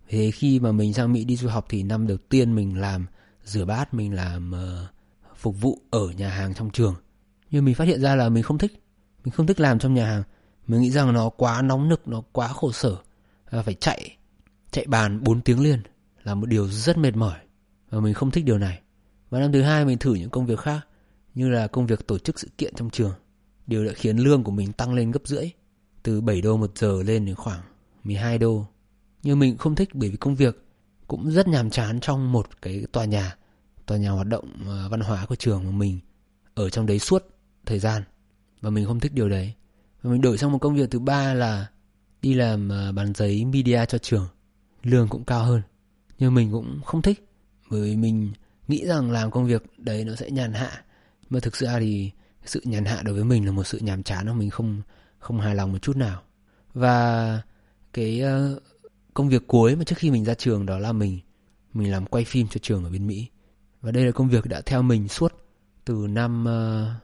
[0.09, 3.07] Thế khi mà mình sang mỹ đi du học thì năm đầu tiên mình làm
[3.45, 4.89] rửa bát mình làm uh,
[5.37, 6.95] phục vụ ở nhà hàng trong trường
[7.57, 8.83] nhưng mình phát hiện ra là mình không thích.
[9.25, 10.23] Mình không thích làm trong nhà hàng.
[10.67, 12.97] Mình nghĩ rằng nó quá nóng nực, nó quá khổ sở.
[13.51, 14.17] Và phải chạy
[14.71, 15.81] chạy bàn 4 tiếng liền
[16.25, 17.39] là một điều rất mệt mỏi.
[17.91, 18.81] Và mình không thích điều này.
[19.31, 20.81] Và năm thứ hai, mình thử những công việc khác,
[21.35, 23.13] như là công việc tổ chức sự kiện trong trường.
[23.67, 25.51] Điều đã khiến lương của mình tăng lên gấp rưỡi,
[26.03, 27.61] từ 7 đô một giờ lên đến khoảng
[28.05, 28.67] 12 đô.
[29.23, 30.65] Nhưng mình không thích bởi vì công việc
[31.07, 33.37] cũng rất nhàm chán trong một cái tòa nhà
[33.87, 36.01] tòa nhà hoạt động ờ, văn hóa của trường mà mình
[36.55, 37.36] ở trong đấy suốt
[37.67, 38.03] thời gian.
[38.61, 39.55] Và mình không thích điều đấy.
[40.03, 41.67] Và mình đổi sang một công việc thứ ba là
[42.23, 44.29] đi làm à, bán giấy media cho trường.
[44.83, 45.63] Lương cũng cao hơn.
[46.19, 47.29] Nhưng mình cũng không thích.
[47.71, 48.33] Bởi vì mình
[48.69, 50.83] nghĩ rằng làm công việc đấy nó sẽ nhàn hạ.
[51.31, 52.11] Mà thực ra thì
[52.45, 54.83] sự nhàn hạ đối với mình là một sự nhàm chán mà mình không
[55.19, 56.23] không hài lòng một chút nào.
[56.75, 57.41] Và
[57.93, 58.61] cái ờ,
[59.15, 61.21] công việc cuối mà trước khi mình ra trường đó là mình
[61.73, 63.27] mình làm quay phim cho trường ở bên Mỹ.
[63.81, 65.33] Và đây là công việc đã theo mình suốt
[65.85, 66.95] từ năm ờ,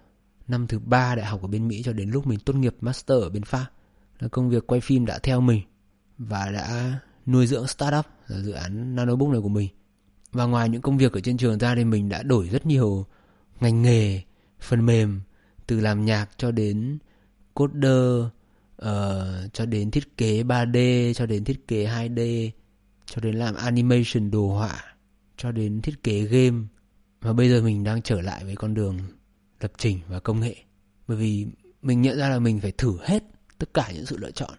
[0.53, 3.19] năm thứ ba đại học ở bên Mỹ cho đến lúc mình tốt nghiệp master
[3.23, 3.67] ở bên Pháp.
[4.19, 5.63] Là công việc quay phim đã theo mình
[6.19, 9.69] và đã nuôi dưỡng startup là dự án nanobook này của mình.
[10.33, 13.07] Và ngoài những công việc ở trên trường ra thì mình đã đổi rất nhiều
[13.61, 14.23] ngành nghề
[14.61, 15.21] phần mềm
[15.67, 16.99] từ làm nhạc cho đến
[17.55, 18.25] coder
[18.83, 18.89] uh,
[19.53, 22.51] cho đến thiết kế 3D cho đến thiết kế 2D
[23.07, 24.85] cho đến làm animation đồ họa
[25.37, 26.59] cho đến thiết kế game.
[27.21, 28.99] Và bây giờ mình đang trở lại với con đường
[29.63, 30.57] lập trình và công nghệ.
[31.09, 31.47] Bởi vì
[31.83, 33.23] mình nhận ra là mình phải thử hết
[33.59, 34.51] tất cả những sự lựa chọn.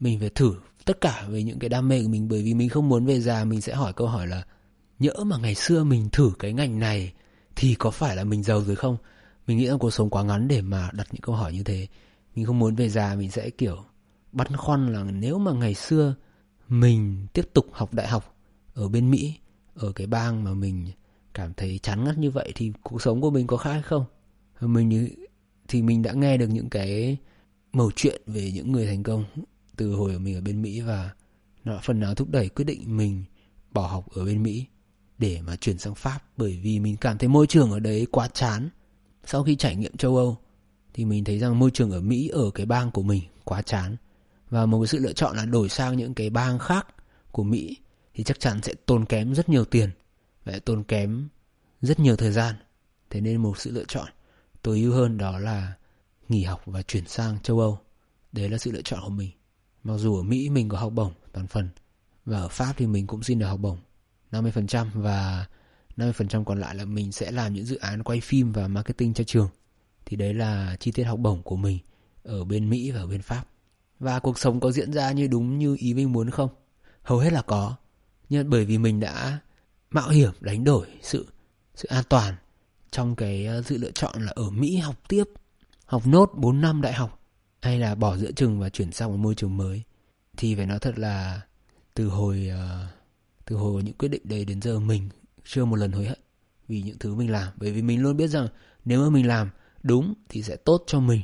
[0.00, 2.68] Mình phải thử tất cả về những cái đam mê của mình, bởi vì mình
[2.68, 4.42] không muốn về già mình sẽ hỏi câu hỏi là,
[4.98, 7.12] nhỡ mà ngày xưa mình thử cái ngành này
[7.56, 8.96] thì có phải là mình giàu rồi không?
[9.46, 11.86] Mình nghĩ rằng cuộc sống quá ngắn để mà đặt những câu hỏi như thế.
[12.34, 13.84] Mình không muốn về già mình sẽ, kiểu,
[14.32, 16.14] băn khoăn là nếu mà ngày xưa
[16.68, 18.36] mình tiếp tục học đại học
[18.74, 19.34] ở bên mỹ,
[19.74, 20.86] ở cái bang mà mình
[21.34, 24.04] cảm thấy chán ngắt như vậy thì cuộc sống của mình có khác hay không?
[24.68, 25.08] Mình
[25.68, 27.16] thì mình đã nghe được những cái
[27.72, 29.24] mẩu chuyện về những người thành công
[29.76, 31.10] từ hồi mình ở bên Mỹ và
[31.64, 33.24] nó phần nào thúc đẩy quyết định mình
[33.70, 34.66] bỏ học ở bên Mỹ
[35.18, 38.28] để mà chuyển sang Pháp bởi vì mình cảm thấy môi trường ở đấy quá
[38.28, 38.68] chán.
[39.24, 40.38] Sau khi trải nghiệm châu Âu
[40.94, 43.96] thì mình thấy rằng môi trường ở Mỹ ở cái bang của mình quá chán
[44.50, 46.86] và một cái sự lựa chọn là đổi sang những cái bang khác
[47.32, 47.76] của Mỹ
[48.14, 49.90] thì chắc chắn sẽ tốn kém rất nhiều tiền
[50.44, 51.28] và tốn kém
[51.80, 52.54] rất nhiều thời gian.
[53.10, 54.08] Thế nên một sự lựa chọn
[54.62, 55.72] tối ưu hơn đó là
[56.28, 57.78] nghỉ học và chuyển sang châu Âu.
[58.32, 59.30] Đấy là sự lựa chọn của mình.
[59.84, 61.68] Mặc dù ở Mỹ mình có học bổng toàn phần,
[62.24, 63.78] và ở Pháp thì mình cũng xin được học bổng
[64.32, 65.46] 50% và
[65.96, 69.24] 50% còn lại là mình sẽ làm những dự án quay phim và marketing cho
[69.24, 69.48] trường.
[70.06, 71.78] Thì đấy là chi tiết học bổng của mình
[72.22, 73.44] ở bên Mỹ và ở bên Pháp.
[73.98, 76.50] Và cuộc sống có diễn ra như đúng như ý mình muốn không?
[77.02, 77.76] Hầu hết là có.
[78.28, 79.38] Nhưng bởi vì mình đã
[79.90, 81.26] mạo hiểm, đánh đổi sự
[81.74, 82.34] sự an toàn
[82.90, 85.24] trong cái ờ, sự lựa chọn là ở Mỹ học tiếp,
[85.86, 87.20] học nốt 4 năm đại học
[87.62, 89.82] hay là bỏ giữa trường và chuyển sang một môi trường mới
[90.36, 91.40] thì phải nói thật là
[91.94, 92.86] từ hồi ờ,
[93.44, 95.08] từ hồi những quyết định đấy đến giờ mình
[95.44, 96.18] chưa một lần hối hận
[96.68, 97.48] vì những thứ mình làm.
[97.56, 98.48] Bởi vì mình luôn biết rằng
[98.84, 99.50] nếu mà mình làm
[99.82, 101.20] đúng thì sẽ tốt cho mình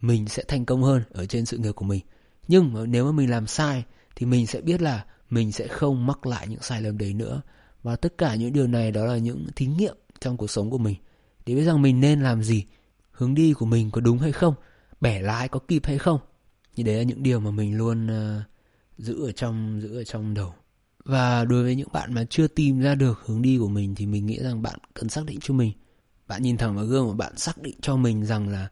[0.00, 2.00] mình sẽ thành công hơn ở trên sự nghiệp của mình.
[2.48, 3.84] Nhưng mà nếu mà mình làm sai
[4.16, 7.42] thì mình sẽ biết là mình sẽ không mắc lại những sai lầm đấy nữa.
[7.82, 10.78] Và tất cả những điều này đó là những thí nghiệm trong cuộc sống của
[10.78, 10.96] mình
[11.46, 12.64] để biết rằng mình nên làm gì
[13.10, 14.54] hướng đi của mình có đúng hay không
[15.00, 16.20] bẻ lái có kịp hay không.
[16.76, 18.42] Như đấy là những điều mà mình luôn uh,
[18.98, 20.54] giữ ở trong giữ ở trong đầu.
[21.04, 24.06] Và đối với những bạn mà chưa tìm ra được hướng đi của mình thì
[24.06, 25.72] mình nghĩ rằng bạn cần xác định cho mình.
[26.26, 28.68] Bạn nhìn thẳng vào gương và bạn xác định cho mình rằng là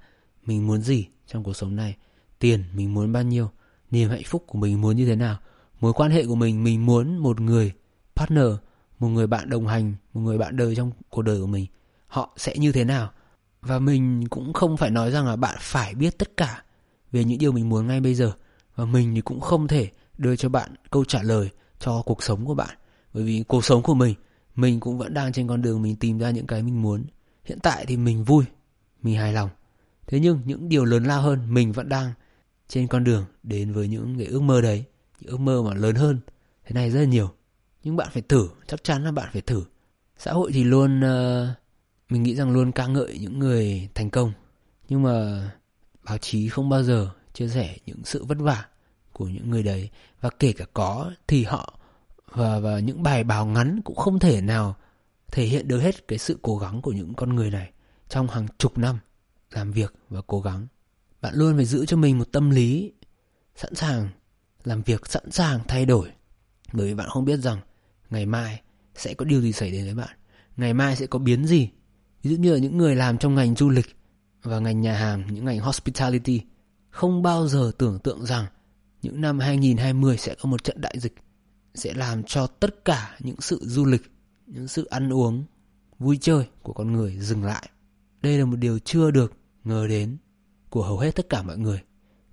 [0.47, 1.97] mình muốn gì trong cuộc sống này.
[2.39, 3.51] Tiền mình muốn bao nhiêu.
[3.91, 5.39] Niềm hạnh phúc của mình muốn như thế nào.
[5.81, 7.73] Mối quan hệ của mình mình muốn một người
[8.17, 8.47] partner
[8.99, 11.67] một người bạn đồng hành một người bạn đời trong cuộc đời của mình
[12.15, 13.11] họ sẽ như thế nào.
[13.63, 16.63] Và mình cũng không phải nói rằng là bạn phải biết tất cả
[17.13, 18.33] về những điều mình muốn ngay bây giờ.
[18.77, 22.45] Và mình thì cũng không thể đưa cho bạn câu trả lời cho cuộc sống
[22.45, 22.77] của bạn.
[23.15, 24.15] Bởi vì cuộc sống của mình
[24.55, 27.05] mình cũng vẫn đang trên con đường mình tìm ra những cái mình muốn.
[27.45, 28.45] Hiện tại thì mình vui
[29.03, 29.51] mình hài lòng.
[30.07, 32.13] Thế nhưng những điều lớn lao hơn mình vẫn đang
[32.69, 34.85] trên con đường đến với những cái ước mơ đấy.
[35.21, 36.19] Những ước mơ mà lớn hơn
[36.65, 37.31] thế này rất là nhiều.
[37.83, 39.63] Nhưng bạn phải thử chắc chắn là bạn phải thử.
[40.19, 41.64] Xã hội thì luôn uh,
[42.15, 44.33] mình nghĩ rằng luôn ca ngợi những người thành công.
[44.89, 45.51] Nhưng mà
[46.05, 48.67] báo chí không bao giờ chia sẻ những sự vất vả
[49.13, 49.91] của những người đấy.
[50.21, 51.79] Và kể cả có thì họ
[52.31, 54.77] và và những bài báo ngắn cũng không thể nào
[55.33, 57.71] thể hiện được hết cái sự cố gắng của những con người này
[58.09, 58.99] trong hàng chục năm
[59.51, 60.67] làm việc và cố gắng.
[61.21, 62.93] Bạn luôn phải giữ cho mình một tâm lý
[63.57, 64.09] sẵn sàng
[64.65, 66.09] làm việc, sẵn sàng thay đổi.
[66.73, 67.61] Bởi vì bạn không biết rằng
[68.11, 68.61] ngày mai
[68.95, 70.17] sẽ có điều gì xảy đến với bạn.
[70.57, 71.71] Ngày mai sẽ có biến gì
[72.25, 73.97] ví dụ như là những người làm trong ngành du lịch
[74.43, 76.41] và ngành nhà hàng những ngành hospitality
[76.91, 78.47] không bao giờ tưởng tượng rằng
[79.03, 81.15] những năm 2020 sẽ có một trận đại dịch
[81.75, 84.03] sẽ làm cho tất cả những sự du lịch,
[84.47, 85.45] những sự ăn uống,
[85.99, 87.69] vui chơi của con người dừng lại.
[88.23, 89.33] Đây là một điều chưa được
[89.65, 90.17] ngờ đến
[90.71, 91.81] của hầu hết tất cả mọi người,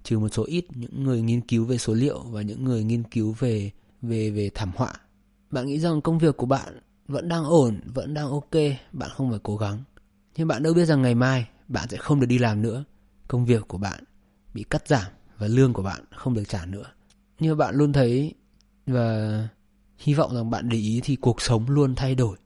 [0.04, 3.04] trừ một số ít những người nghiên cứu về số liệu và những người nghiên
[3.04, 4.94] cứu về về về thảm họa.
[5.52, 6.80] Bạn nghĩ rằng công việc của bạn
[7.12, 8.52] vẫn đang ổn, vẫn đang ok,
[8.92, 9.84] bạn không phải cố gắng.
[10.36, 12.84] Nhưng bạn đâu biết rằng ngày mai bạn sẽ không được đi làm nữa.
[13.28, 14.04] Công việc của bạn
[14.54, 16.86] bị cắt giảm và lương của bạn không được trả nữa.
[17.40, 18.34] như bạn luôn thấy
[18.88, 19.48] và
[19.98, 22.38] hy vọng rằng bạn để ý thì cuộc sống luôn thay đổi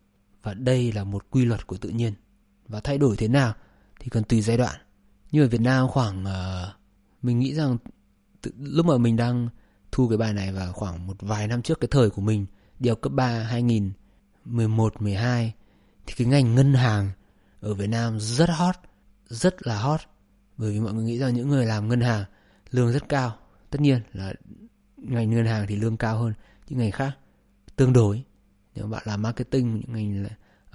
[0.43, 2.13] và đây là một quy luật của tự nhiên
[2.67, 3.54] và thay đổi thế nào
[3.99, 4.75] thì cần tùy giai đoạn
[5.32, 6.75] như ở Việt Nam khoảng uh,
[7.21, 7.78] mình nghĩ rằng
[8.41, 9.49] tự, lúc mà mình đang
[9.91, 12.45] thu cái bài này vào khoảng một vài năm trước cái thời của mình
[12.80, 13.43] đi học cấp 3
[14.45, 15.53] 2011 12
[16.05, 17.12] thì cái ngành ngân hàng
[17.60, 18.75] ở Việt Nam rất hot
[19.29, 19.99] rất là hot.
[20.58, 22.25] Bởi vì mọi người nghĩ rằng những người làm ngân hàng
[22.71, 23.38] lương rất cao.
[23.69, 24.34] Tất nhiên là
[24.97, 26.34] ngành ngân hàng thì lương cao hơn
[26.67, 27.12] những ngành khác
[27.75, 28.23] tương đối.
[28.75, 30.25] Nếu bạn làm marketing những ngành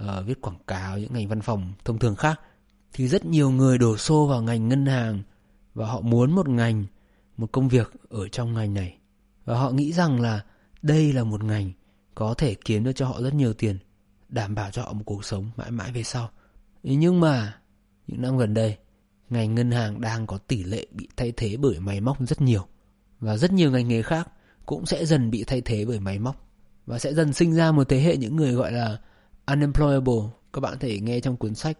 [0.03, 2.39] uh, viết quảng cáo những ngành văn phòng thông thường khác
[2.93, 5.23] thì rất nhiều người đổ xô vào ngành ngân hàng
[5.73, 6.85] và họ muốn một ngành
[7.37, 8.97] một công việc ở trong ngành này.
[9.45, 10.45] Và họ nghĩ rằng là
[10.81, 11.71] đây là một ngành
[12.15, 13.77] có thể kiếm được cho họ rất nhiều tiền
[14.29, 16.29] đảm bảo cho họ một cuộc sống mãi mãi về sau.
[16.83, 17.57] Nhưng mà
[18.07, 18.77] những năm gần đây
[19.29, 22.67] ngành ngân hàng đang có tỷ lệ bị thay thế bởi máy móc rất nhiều.
[23.19, 24.29] Và rất nhiều ngành nghề khác
[24.65, 26.47] cũng sẽ dần bị thay thế bởi máy móc.
[26.85, 28.97] Và sẽ dần sinh ra một thế hệ những người gọi là
[29.45, 30.21] unemployable.
[30.53, 31.77] Các bạn thể nghe trong cuốn sách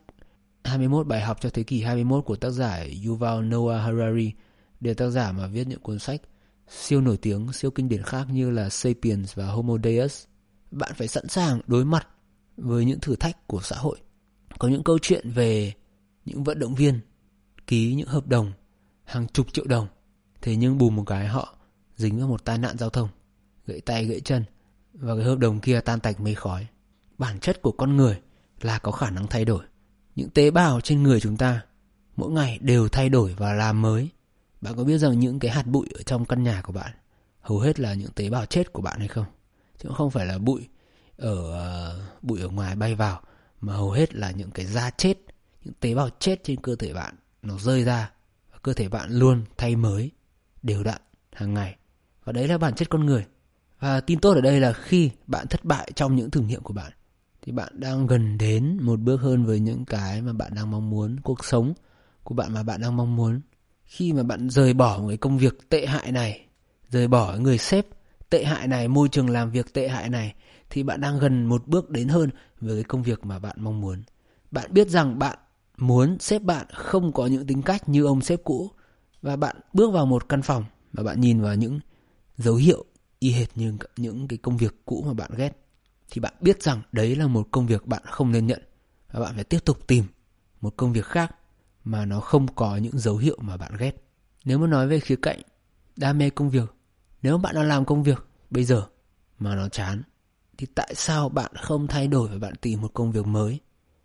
[0.64, 4.32] 21 bài học cho thế kỷ 21 của tác giả Yuval Noah Harari,
[4.80, 6.22] đều tác giả mà viết những cuốn sách
[6.72, 10.26] siêu nổi tiếng, siêu kinh điển khác như là Sapiens và Homo Deus.
[10.72, 12.08] Bạn phải sẵn sàng đối mặt
[12.58, 13.98] với những thử thách của xã hội.
[14.60, 15.74] Có những câu chuyện về
[16.26, 17.00] những vận động viên
[17.68, 18.54] ký những hợp đồng
[19.04, 19.88] hàng chục triệu đồng
[20.42, 21.56] Thế nhưng bù một cái họ
[21.96, 23.10] dính vào một tai nạn giao thông,
[23.68, 24.44] gãy tay gãy chân
[24.94, 26.68] và cái hợp đồng kia tan tạch mây khói.
[27.18, 28.22] Bản chất của con người
[28.62, 29.64] là có khả năng thay đổi.
[30.16, 31.62] Những tế bào trên người chúng ta
[32.16, 34.10] mỗi ngày đều thay đổi và làm mới.
[34.62, 36.92] Bạn có biết rằng những cái hạt bụi ở trong căn nhà của bạn
[37.42, 39.26] hầu hết là những tế bào chết của bạn hay không?
[39.78, 40.68] Chứ không phải là bụi
[41.18, 43.22] ở uh, bụi ở ngoài bay vào
[43.62, 45.18] mà hầu hết là những cái da chết,
[45.64, 47.16] những tế bào chết trên cơ thể bạn.
[47.42, 48.12] Nó rơi ra
[48.52, 50.12] và cơ thể bạn luôn thay mới
[50.64, 51.02] đều đặn
[51.34, 51.76] hàng ngày.
[52.24, 53.26] Và đấy là bản chất con người.
[53.80, 56.74] Và tin tốt ở đây là khi bạn thất bại trong những thử nghiệm của
[56.74, 56.92] bạn
[57.42, 60.90] thì bạn đang gần đến một bước hơn với những cái mà bạn đang mong
[60.90, 61.74] muốn cuộc sống
[62.24, 63.42] của bạn mà bạn đang mong muốn
[63.92, 66.46] khi mà bạn rời bỏ một cái công việc tệ hại này,
[66.90, 67.86] rời bỏ người sếp
[68.30, 70.34] tệ hại này, môi trường làm việc tệ hại này,
[70.70, 73.82] thì bạn đang gần một bước đến hơn với cái công việc mà bạn mong
[73.82, 74.04] muốn.
[74.52, 75.38] Bạn biết rằng bạn
[75.78, 78.72] muốn sếp bạn không có những tính cách như ông sếp cũ,
[79.22, 81.80] và bạn bước vào một căn phòng và bạn nhìn vào những
[82.38, 82.86] dấu hiệu
[83.20, 85.52] y hệt như những cái công việc cũ mà bạn ghét,
[86.12, 88.62] thì bạn biết rằng đấy là một công việc bạn không nên nhận,
[89.12, 90.06] và bạn phải tiếp tục tìm
[90.62, 91.36] một công việc khác
[91.84, 93.92] mà nó không có những dấu hiệu mà bạn ghét.
[94.46, 95.42] Nếu muốn nói về khía cạnh
[95.96, 96.76] đam mê công việc,
[97.22, 98.88] nếu bạn đang làm công việc bây giờ
[99.40, 100.04] mà nó chán
[100.58, 103.60] thì tại sao bạn không thay đổi và bạn tìm một công việc mới?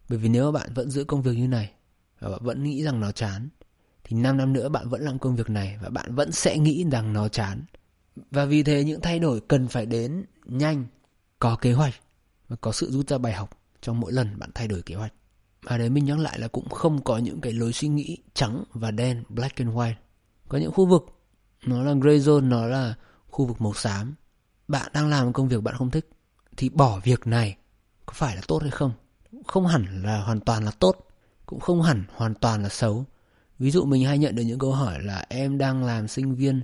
[0.09, 1.73] Bởi vì nếu bạn vẫn giữ công việc như này
[2.19, 3.49] và bạn vẫn nghĩ rằng nó chán
[4.05, 6.85] thì 5 năm nữa bạn vẫn làm công việc này và bạn vẫn sẽ nghĩ
[6.93, 7.65] rằng nó chán.
[8.31, 10.87] Và vì thế những thay đổi cần phải đến nhanh,
[11.39, 11.95] có kế hoạch
[12.49, 15.13] và có sự rút ra bài học trong mỗi lần bạn thay đổi kế hoạch.
[15.67, 18.65] Và đấy mình nhắc lại là cũng không có những cái lối suy nghĩ trắng
[18.73, 19.95] và đen, black and white.
[20.49, 21.07] Có những khu vực
[21.67, 22.95] nó là gray zone, nó là
[23.31, 24.15] khu vực màu xám.
[24.69, 26.09] Bạn đang làm công việc bạn không thích
[26.57, 27.57] thì bỏ việc này
[28.07, 28.93] có phải là tốt hay không?
[29.47, 31.07] Không hẳn là hoàn toàn là tốt,
[31.47, 33.05] cũng không hẳn hoàn toàn là xấu
[33.59, 36.61] Ví dụ mình hay nhận được những câu hỏi là em đang làm sinh viên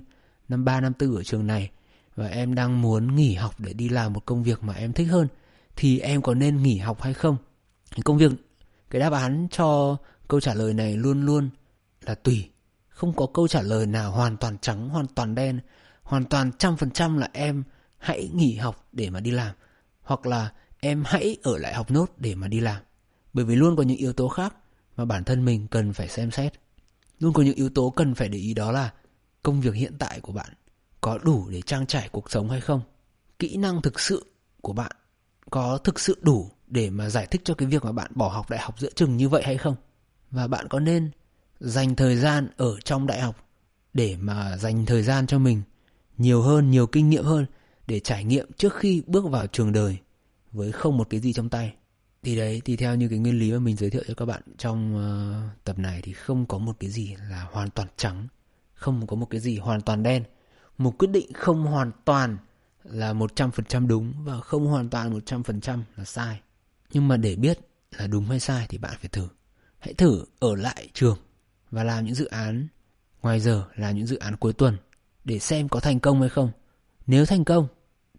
[0.49, 1.71] năm ba năm tư ở trường này
[2.15, 5.07] và em đang muốn nghỉ học để đi làm một công việc mà em thích
[5.11, 5.27] hơn
[5.75, 7.37] thì em có nên nghỉ học hay không?
[8.03, 8.31] Công việc
[8.93, 11.49] cái đáp án cho câu trả lời này luôn luôn
[12.01, 12.49] là tùy.
[12.89, 15.59] Không có câu trả lời nào hoàn toàn trắng, hoàn toàn đen,
[16.03, 17.63] hoàn toàn trăm phần trăm là em
[17.97, 19.55] hãy nghỉ học để mà đi làm
[20.01, 22.83] hoặc là em hãy ở lại học nốt để mà đi làm.
[23.33, 24.55] Bởi vì luôn có những yếu tố khác
[24.95, 26.53] mà bản thân mình cần phải xem xét.
[27.19, 28.93] luôn có những yếu tố cần phải để ý đó là
[29.43, 30.49] công việc hiện tại của bạn
[31.01, 32.81] có đủ để trang trải cuộc sống hay không
[33.39, 34.25] kỹ năng thực sự
[34.61, 34.91] của bạn
[35.49, 38.49] có thực sự đủ để mà giải thích cho cái việc mà bạn bỏ học
[38.49, 39.75] đại học giữa chừng như vậy hay không?
[40.31, 41.11] Và bạn có nên
[41.59, 43.35] dành thời gian ở trong đại học
[43.93, 45.61] để mà dành thời gian cho mình
[46.17, 47.45] nhiều hơn nhiều kinh nghiệm hơn
[47.87, 49.97] để trải nghiệm trước khi bước vào trường đời
[50.51, 51.73] với không một cái gì trong tay?
[52.23, 54.41] Thì đấy thì theo như cái nguyên lý mà mình giới thiệu cho các bạn
[54.57, 58.27] trong uh, tập này thì không có một cái gì là hoàn toàn trắng
[58.73, 60.23] không có một cái gì hoàn toàn đen.
[60.77, 62.37] Một quyết định không hoàn toàn
[62.83, 66.41] là 100% đúng và không hoàn toàn 100% là sai.
[66.93, 67.59] Nhưng mà để biết
[67.91, 69.27] là đúng hay sai thì bạn phải thử.
[69.79, 71.17] Hãy thử ở lại trường
[71.71, 72.67] và làm những dự án
[73.21, 74.77] ngoài giờ là những dự án cuối tuần
[75.23, 76.51] để xem có thành công hay không.
[77.07, 77.67] Nếu thành công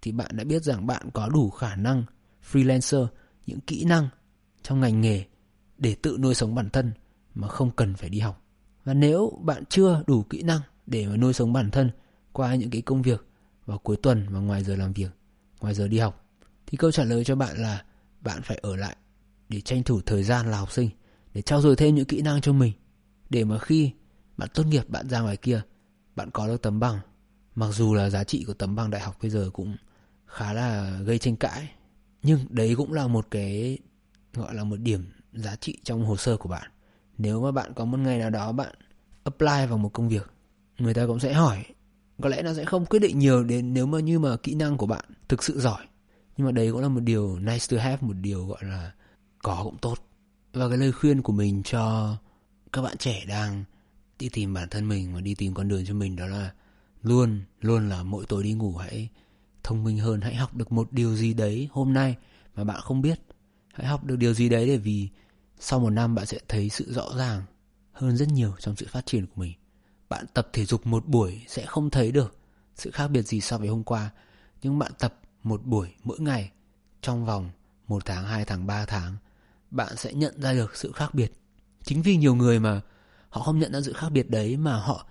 [0.03, 2.05] thì bạn đã biết rằng bạn có đủ khả năng
[2.53, 3.07] freelancer,
[3.47, 4.09] những kỹ năng
[4.63, 5.25] trong ngành nghề
[5.79, 6.93] để tự nuôi sống bản thân
[7.35, 8.43] mà không cần phải đi học.
[8.85, 11.91] Và nếu bạn chưa đủ kỹ năng để mà nuôi sống bản thân
[12.33, 13.27] qua những cái công việc
[13.67, 15.11] vào cuối tuần và ngoài giờ làm việc,
[15.61, 16.25] ngoài giờ đi học,
[16.67, 17.85] thì câu trả lời cho bạn là
[18.25, 18.97] bạn phải ở lại
[19.49, 20.91] để tranh thủ thời gian là học sinh,
[21.35, 22.73] để trao dồi thêm những kỹ năng cho mình,
[23.31, 23.93] để mà khi
[24.37, 25.61] bạn tốt nghiệp bạn ra ngoài kia,
[26.17, 26.99] bạn có được tấm bằng.
[27.55, 29.77] Mặc dù là giá trị của tấm bằng đại học bây giờ cũng
[30.27, 31.69] khá là gây tranh cãi,
[32.23, 33.79] nhưng đấy cũng là một cái
[34.33, 36.71] gọi là một điểm giá trị trong hồ sơ của bạn.
[37.19, 38.75] Nếu mà bạn có một ngày nào đó bạn
[39.25, 40.31] apply vào một công việc,
[40.79, 41.65] người ta cũng sẽ hỏi
[42.23, 44.77] có lẽ nó sẽ không quyết định nhiều đến nếu mà như mà kỹ năng
[44.77, 45.87] của bạn thực sự giỏi
[46.37, 48.93] nhưng mà đấy cũng là một điều nice to have, một điều gọi là
[49.43, 49.99] có cũng tốt
[50.53, 52.17] và cái lời khuyên của mình cho
[52.73, 53.65] các bạn trẻ đang
[54.19, 56.53] đi tìm bản thân mình và đi tìm con đường cho mình đó là
[57.03, 59.09] luôn luôn là mỗi tối đi ngủ hãy
[59.63, 62.17] thông minh hơn, hãy học được một điều gì đấy hôm nay
[62.55, 63.21] mà bạn không biết
[63.75, 65.09] hãy học được điều gì đấy để vì
[65.59, 67.43] sau một năm bạn sẽ thấy sự rõ ràng
[67.93, 69.53] hơn rất nhiều trong sự phát triển của mình
[70.09, 72.37] bạn tập thể dục một buổi sẽ không thấy được
[72.75, 74.11] sự khác biệt gì so với hôm qua.
[74.63, 76.51] Nhưng bạn tập một buổi mỗi ngày
[77.03, 77.51] trong vòng
[77.89, 79.17] một tháng, hai tháng, ba tháng,
[79.71, 81.33] bạn sẽ nhận ra được sự khác biệt.
[81.85, 82.81] Chính vì nhiều người mà
[83.29, 85.07] họ không nhận ra sự khác biệt đấy mà họ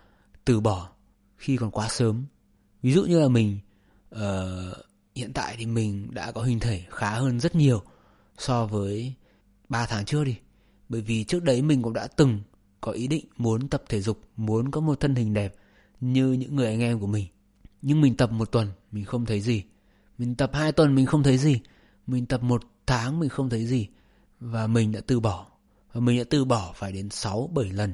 [0.46, 0.90] từ bỏ
[1.38, 2.26] khi còn quá sớm.
[2.82, 3.60] Ví dụ như là mình
[4.16, 4.20] uh,
[5.16, 7.82] hiện tại thì mình đã có hình thể khá hơn rất nhiều
[8.38, 9.14] so với
[9.70, 10.38] 3 tháng trước đi.
[10.90, 12.40] Bởi vì trước đấy mình cũng đã từng
[12.82, 15.56] có ý định muốn tập thể dục, muốn có một thân hình đẹp
[16.02, 17.28] như những người anh em của mình.
[17.82, 19.64] Nhưng mình tập một tuần, mình không thấy gì.
[20.18, 21.60] Mình tập hai tuần, mình không thấy gì.
[22.08, 23.88] Mình tập một tháng, mình không thấy gì.
[24.40, 25.48] Và mình đã từ bỏ.
[25.94, 27.94] Và mình đã từ bỏ phải đến 6-7 lần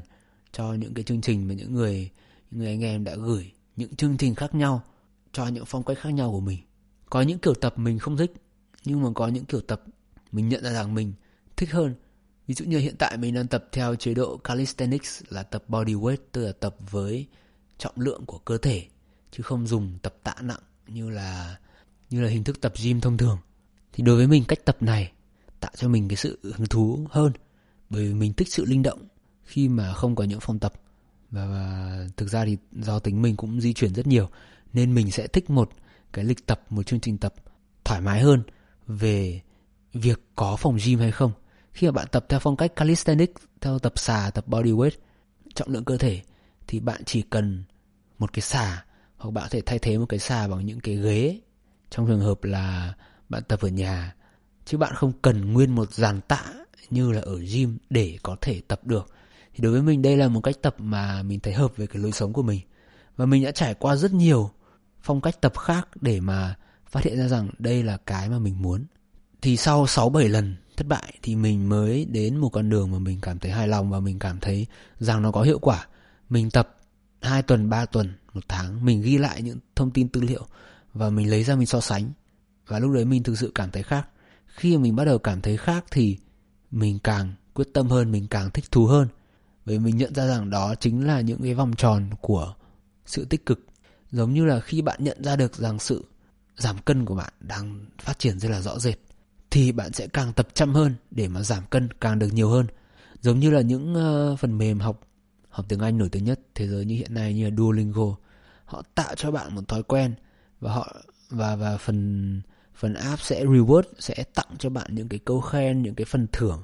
[0.51, 2.10] cho những cái chương trình mà những người,
[2.51, 3.51] những người anh em đã gửi.
[3.75, 4.82] Những chương trình khác nhau
[5.32, 6.60] cho những phong cách khác nhau của mình.
[7.10, 8.34] Có những kiểu tập mình không thích,
[8.86, 9.84] nhưng mà có những kiểu tập
[10.32, 11.13] mình nhận ra rằng mình
[11.55, 11.95] thích hơn
[12.49, 15.93] Ví dụ như hiện tại mình đang tập theo chế độ calisthenics là tập body
[15.93, 17.27] weight, tức là tập với
[17.77, 18.88] trọng lượng của cơ thể
[19.32, 21.55] chứ không dùng tập tạ nặng như là
[22.09, 23.37] như là hình thức tập gym thông thường.
[23.93, 25.11] Thì đối với mình cách tập này
[25.59, 27.33] tạo cho mình cái sự hứng thú hơn.
[27.89, 29.07] Bởi vì mình thích sự linh động
[29.43, 30.73] khi mà không có những phòng tập.
[31.31, 34.29] Và, và thực ra thì do tính mình cũng di chuyển rất nhiều
[34.73, 35.69] nên mình sẽ thích một
[36.13, 37.33] cái lịch tập một chương trình tập
[37.83, 38.43] thoải mái hơn
[38.87, 39.41] về
[39.93, 41.31] việc có phòng gym hay không.
[41.71, 44.91] Khi mà bạn tập theo phong cách calisthenics theo tập xà tập body weight
[45.55, 46.21] trọng lượng cơ thể
[46.67, 47.63] thì bạn chỉ cần
[48.19, 48.85] một cái xà
[49.17, 51.39] hoặc bạn có thể thay thế một cái xà bằng những cái ghế
[51.89, 52.93] trong trường hợp là
[53.30, 54.15] bạn tập ở nhà
[54.65, 56.43] chứ bạn không cần nguyên một dàn tạ
[56.89, 59.08] như là ở gym để có thể tập được.
[59.54, 62.02] Thì đối với mình đây là một cách tập mà mình thấy hợp với cái
[62.02, 62.62] lối sống của mình.
[63.17, 64.52] Và mình đã trải qua rất nhiều
[65.02, 66.56] phong cách tập khác để mà
[66.89, 68.86] phát hiện ra rằng đây là cái mà mình muốn.
[69.41, 72.99] Thì sau 6 7 lần thất bại thì mình mới đến một con đường mà
[72.99, 74.67] mình cảm thấy hài lòng và mình cảm thấy
[74.99, 75.88] rằng nó có hiệu quả.
[76.30, 76.78] Mình tập
[77.21, 80.45] 2 tuần, 3 tuần, một tháng, mình ghi lại những thông tin tư liệu
[80.99, 82.12] và mình lấy ra mình so sánh.
[82.67, 84.07] Và lúc đấy mình thực sự cảm thấy khác.
[84.45, 86.17] Khi mà mình bắt đầu cảm thấy khác thì
[86.71, 89.08] mình càng quyết tâm hơn, mình càng thích thú hơn.
[89.65, 92.54] Bởi mình nhận ra rằng đó chính là những cái vòng tròn của
[93.06, 93.60] sự tích cực.
[94.12, 96.06] Giống như là khi bạn nhận ra được rằng sự
[96.58, 99.00] giảm cân của bạn đang phát triển rất là rõ rệt
[99.52, 102.65] thì bạn sẽ càng tập chăm hơn để mà giảm cân càng được nhiều hơn.
[103.21, 105.02] Giống như là những uh, phần mềm học
[105.50, 108.15] học tiếng Anh nổi tiếng nhất thế giới như hiện nay như là Duolingo,
[108.65, 110.15] họ tạo cho bạn một thói quen
[110.60, 110.95] và họ
[111.29, 112.41] và và phần
[112.75, 116.27] phần app sẽ reward sẽ tặng cho bạn những cái câu khen, những cái phần
[116.31, 116.63] thưởng.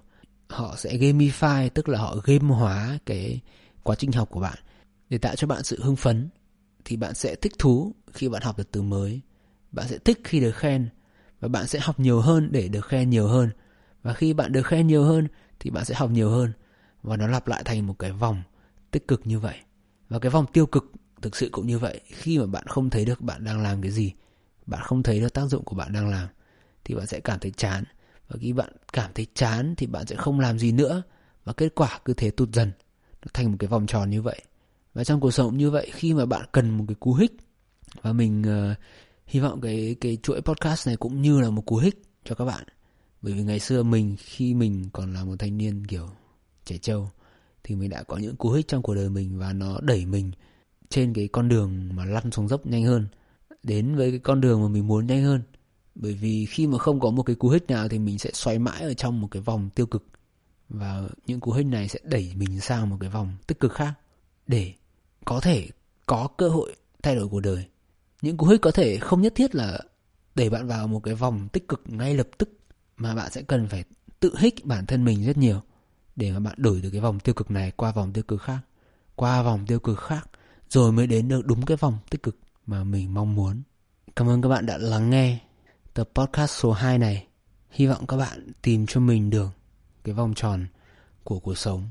[0.49, 3.41] Họ sẽ gamify tức là họ game hóa cái
[3.83, 4.57] quá trình học của bạn
[5.09, 6.29] để tạo cho bạn sự hưng phấn
[6.85, 9.21] thì bạn sẽ thích thú khi bạn học được từ mới.
[9.71, 10.89] Bạn sẽ thích khi được khen
[11.39, 13.49] và bạn sẽ học nhiều hơn để được khen nhiều hơn
[14.03, 15.27] và khi bạn được khen nhiều hơn
[15.59, 16.51] thì bạn sẽ học nhiều hơn
[17.01, 18.43] và nó lặp lại thành một cái vòng
[18.91, 19.55] tích cực như vậy
[20.09, 20.91] và cái vòng tiêu cực
[21.21, 22.01] thực sự cũng như vậy.
[22.05, 24.13] Khi mà bạn không thấy được bạn đang làm cái gì
[24.65, 26.27] bạn không thấy được tác dụng của bạn đang làm
[26.83, 27.83] thì bạn sẽ cảm thấy chán.
[28.27, 31.03] Và khi bạn cảm thấy chán thì bạn sẽ không làm gì nữa
[31.43, 32.71] và kết quả cứ thế tụt dần.
[33.21, 34.41] Nó thành một cái vòng tròn như vậy.
[34.93, 37.31] Và trong cuộc sống cũng như vậy khi mà bạn cần một cái cú hích
[38.01, 38.77] và mình uh,
[39.25, 42.45] hy vọng cái cái chuỗi podcast này cũng như là một cú hích cho các
[42.45, 42.63] bạn.
[43.21, 46.09] Bởi vì ngày xưa mình khi mình còn là một thanh niên kiểu
[46.65, 47.09] trẻ trâu
[47.63, 50.31] thì mình đã có những cú hích trong cuộc đời mình và nó đẩy mình
[50.89, 53.07] trên cái con đường mà lăn xuống dốc nhanh hơn,
[53.63, 55.41] đến với cái con đường mà mình muốn nhanh hơn.
[55.95, 58.59] Bởi vì khi mà không có một cái cú hích nào thì mình sẽ xoay
[58.59, 60.05] mãi ở trong một cái vòng tiêu cực,
[60.69, 63.93] và những cú hích này sẽ đẩy mình sang một cái vòng tích cực khác
[64.47, 64.73] để
[65.25, 65.67] có thể
[66.05, 67.65] có cơ hội thay đổi cuộc đời.
[68.21, 69.79] Những cú hích có thể không nhất thiết là
[70.35, 72.49] đẩy bạn vào một cái vòng tích cực ngay lập tức,
[72.97, 73.83] mà bạn sẽ cần phải
[74.19, 75.61] tự hích bản thân mình rất nhiều
[76.15, 78.59] để mà bạn đổi từ cái vòng tiêu cực này qua vòng tiêu cực khác,
[79.15, 80.29] qua vòng tiêu cực khác
[80.69, 83.61] rồi mới đến được đúng cái vòng tích cực mà mình mong muốn.
[84.15, 85.39] Cảm ơn các bạn đã lắng nghe
[85.93, 87.27] tập podcast số 2 này.
[87.69, 89.49] Hy vọng các bạn tìm cho mình được
[90.03, 90.67] cái vòng tròn
[91.23, 91.89] của cuộc sống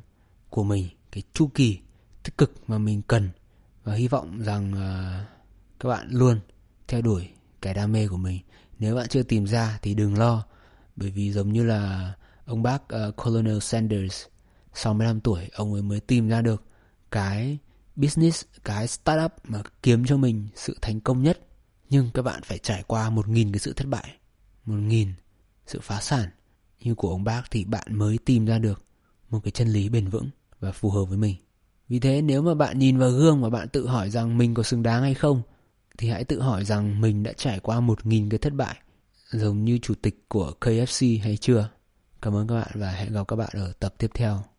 [0.51, 1.79] của mình cái chu kỳ
[2.23, 3.31] tích cực mà mình cần.
[3.85, 5.29] Và hy vọng rằng uh,
[5.81, 6.41] các bạn luôn
[6.89, 7.29] theo đuổi
[7.63, 8.41] cái đam mê của mình.
[8.79, 10.45] Nếu bạn chưa tìm ra thì đừng lo
[10.97, 12.13] bởi vì giống như là
[12.45, 14.25] ông bác uh, Colonel Sanders
[14.75, 16.65] 65 tuổi ông ấy mới tìm ra được
[17.11, 17.59] cái
[17.97, 21.41] business, cái startup mà kiếm cho mình sự thành công nhất
[21.91, 24.13] nhưng các bạn phải trải qua một nghìn cái sự thất bại,
[24.65, 25.13] một nghìn
[25.67, 26.29] sự phá sản
[26.81, 28.85] như của ông bác thì bạn mới tìm ra được
[29.31, 30.31] một cái chân lý bền vững
[30.61, 31.37] và phù hợp với mình
[31.89, 34.63] vì thế nếu mà bạn nhìn vào gương và bạn tự hỏi rằng mình có
[34.63, 35.43] xứng đáng hay không,
[35.99, 38.77] thì hãy tự hỏi rằng mình đã trải qua một nghìn cái thất bại,
[39.31, 41.71] giống như chủ tịch của KFC hay chưa.
[42.23, 44.54] Cảm ơn các bạn và hẹn gặp các bạn ở tập tiếp theo.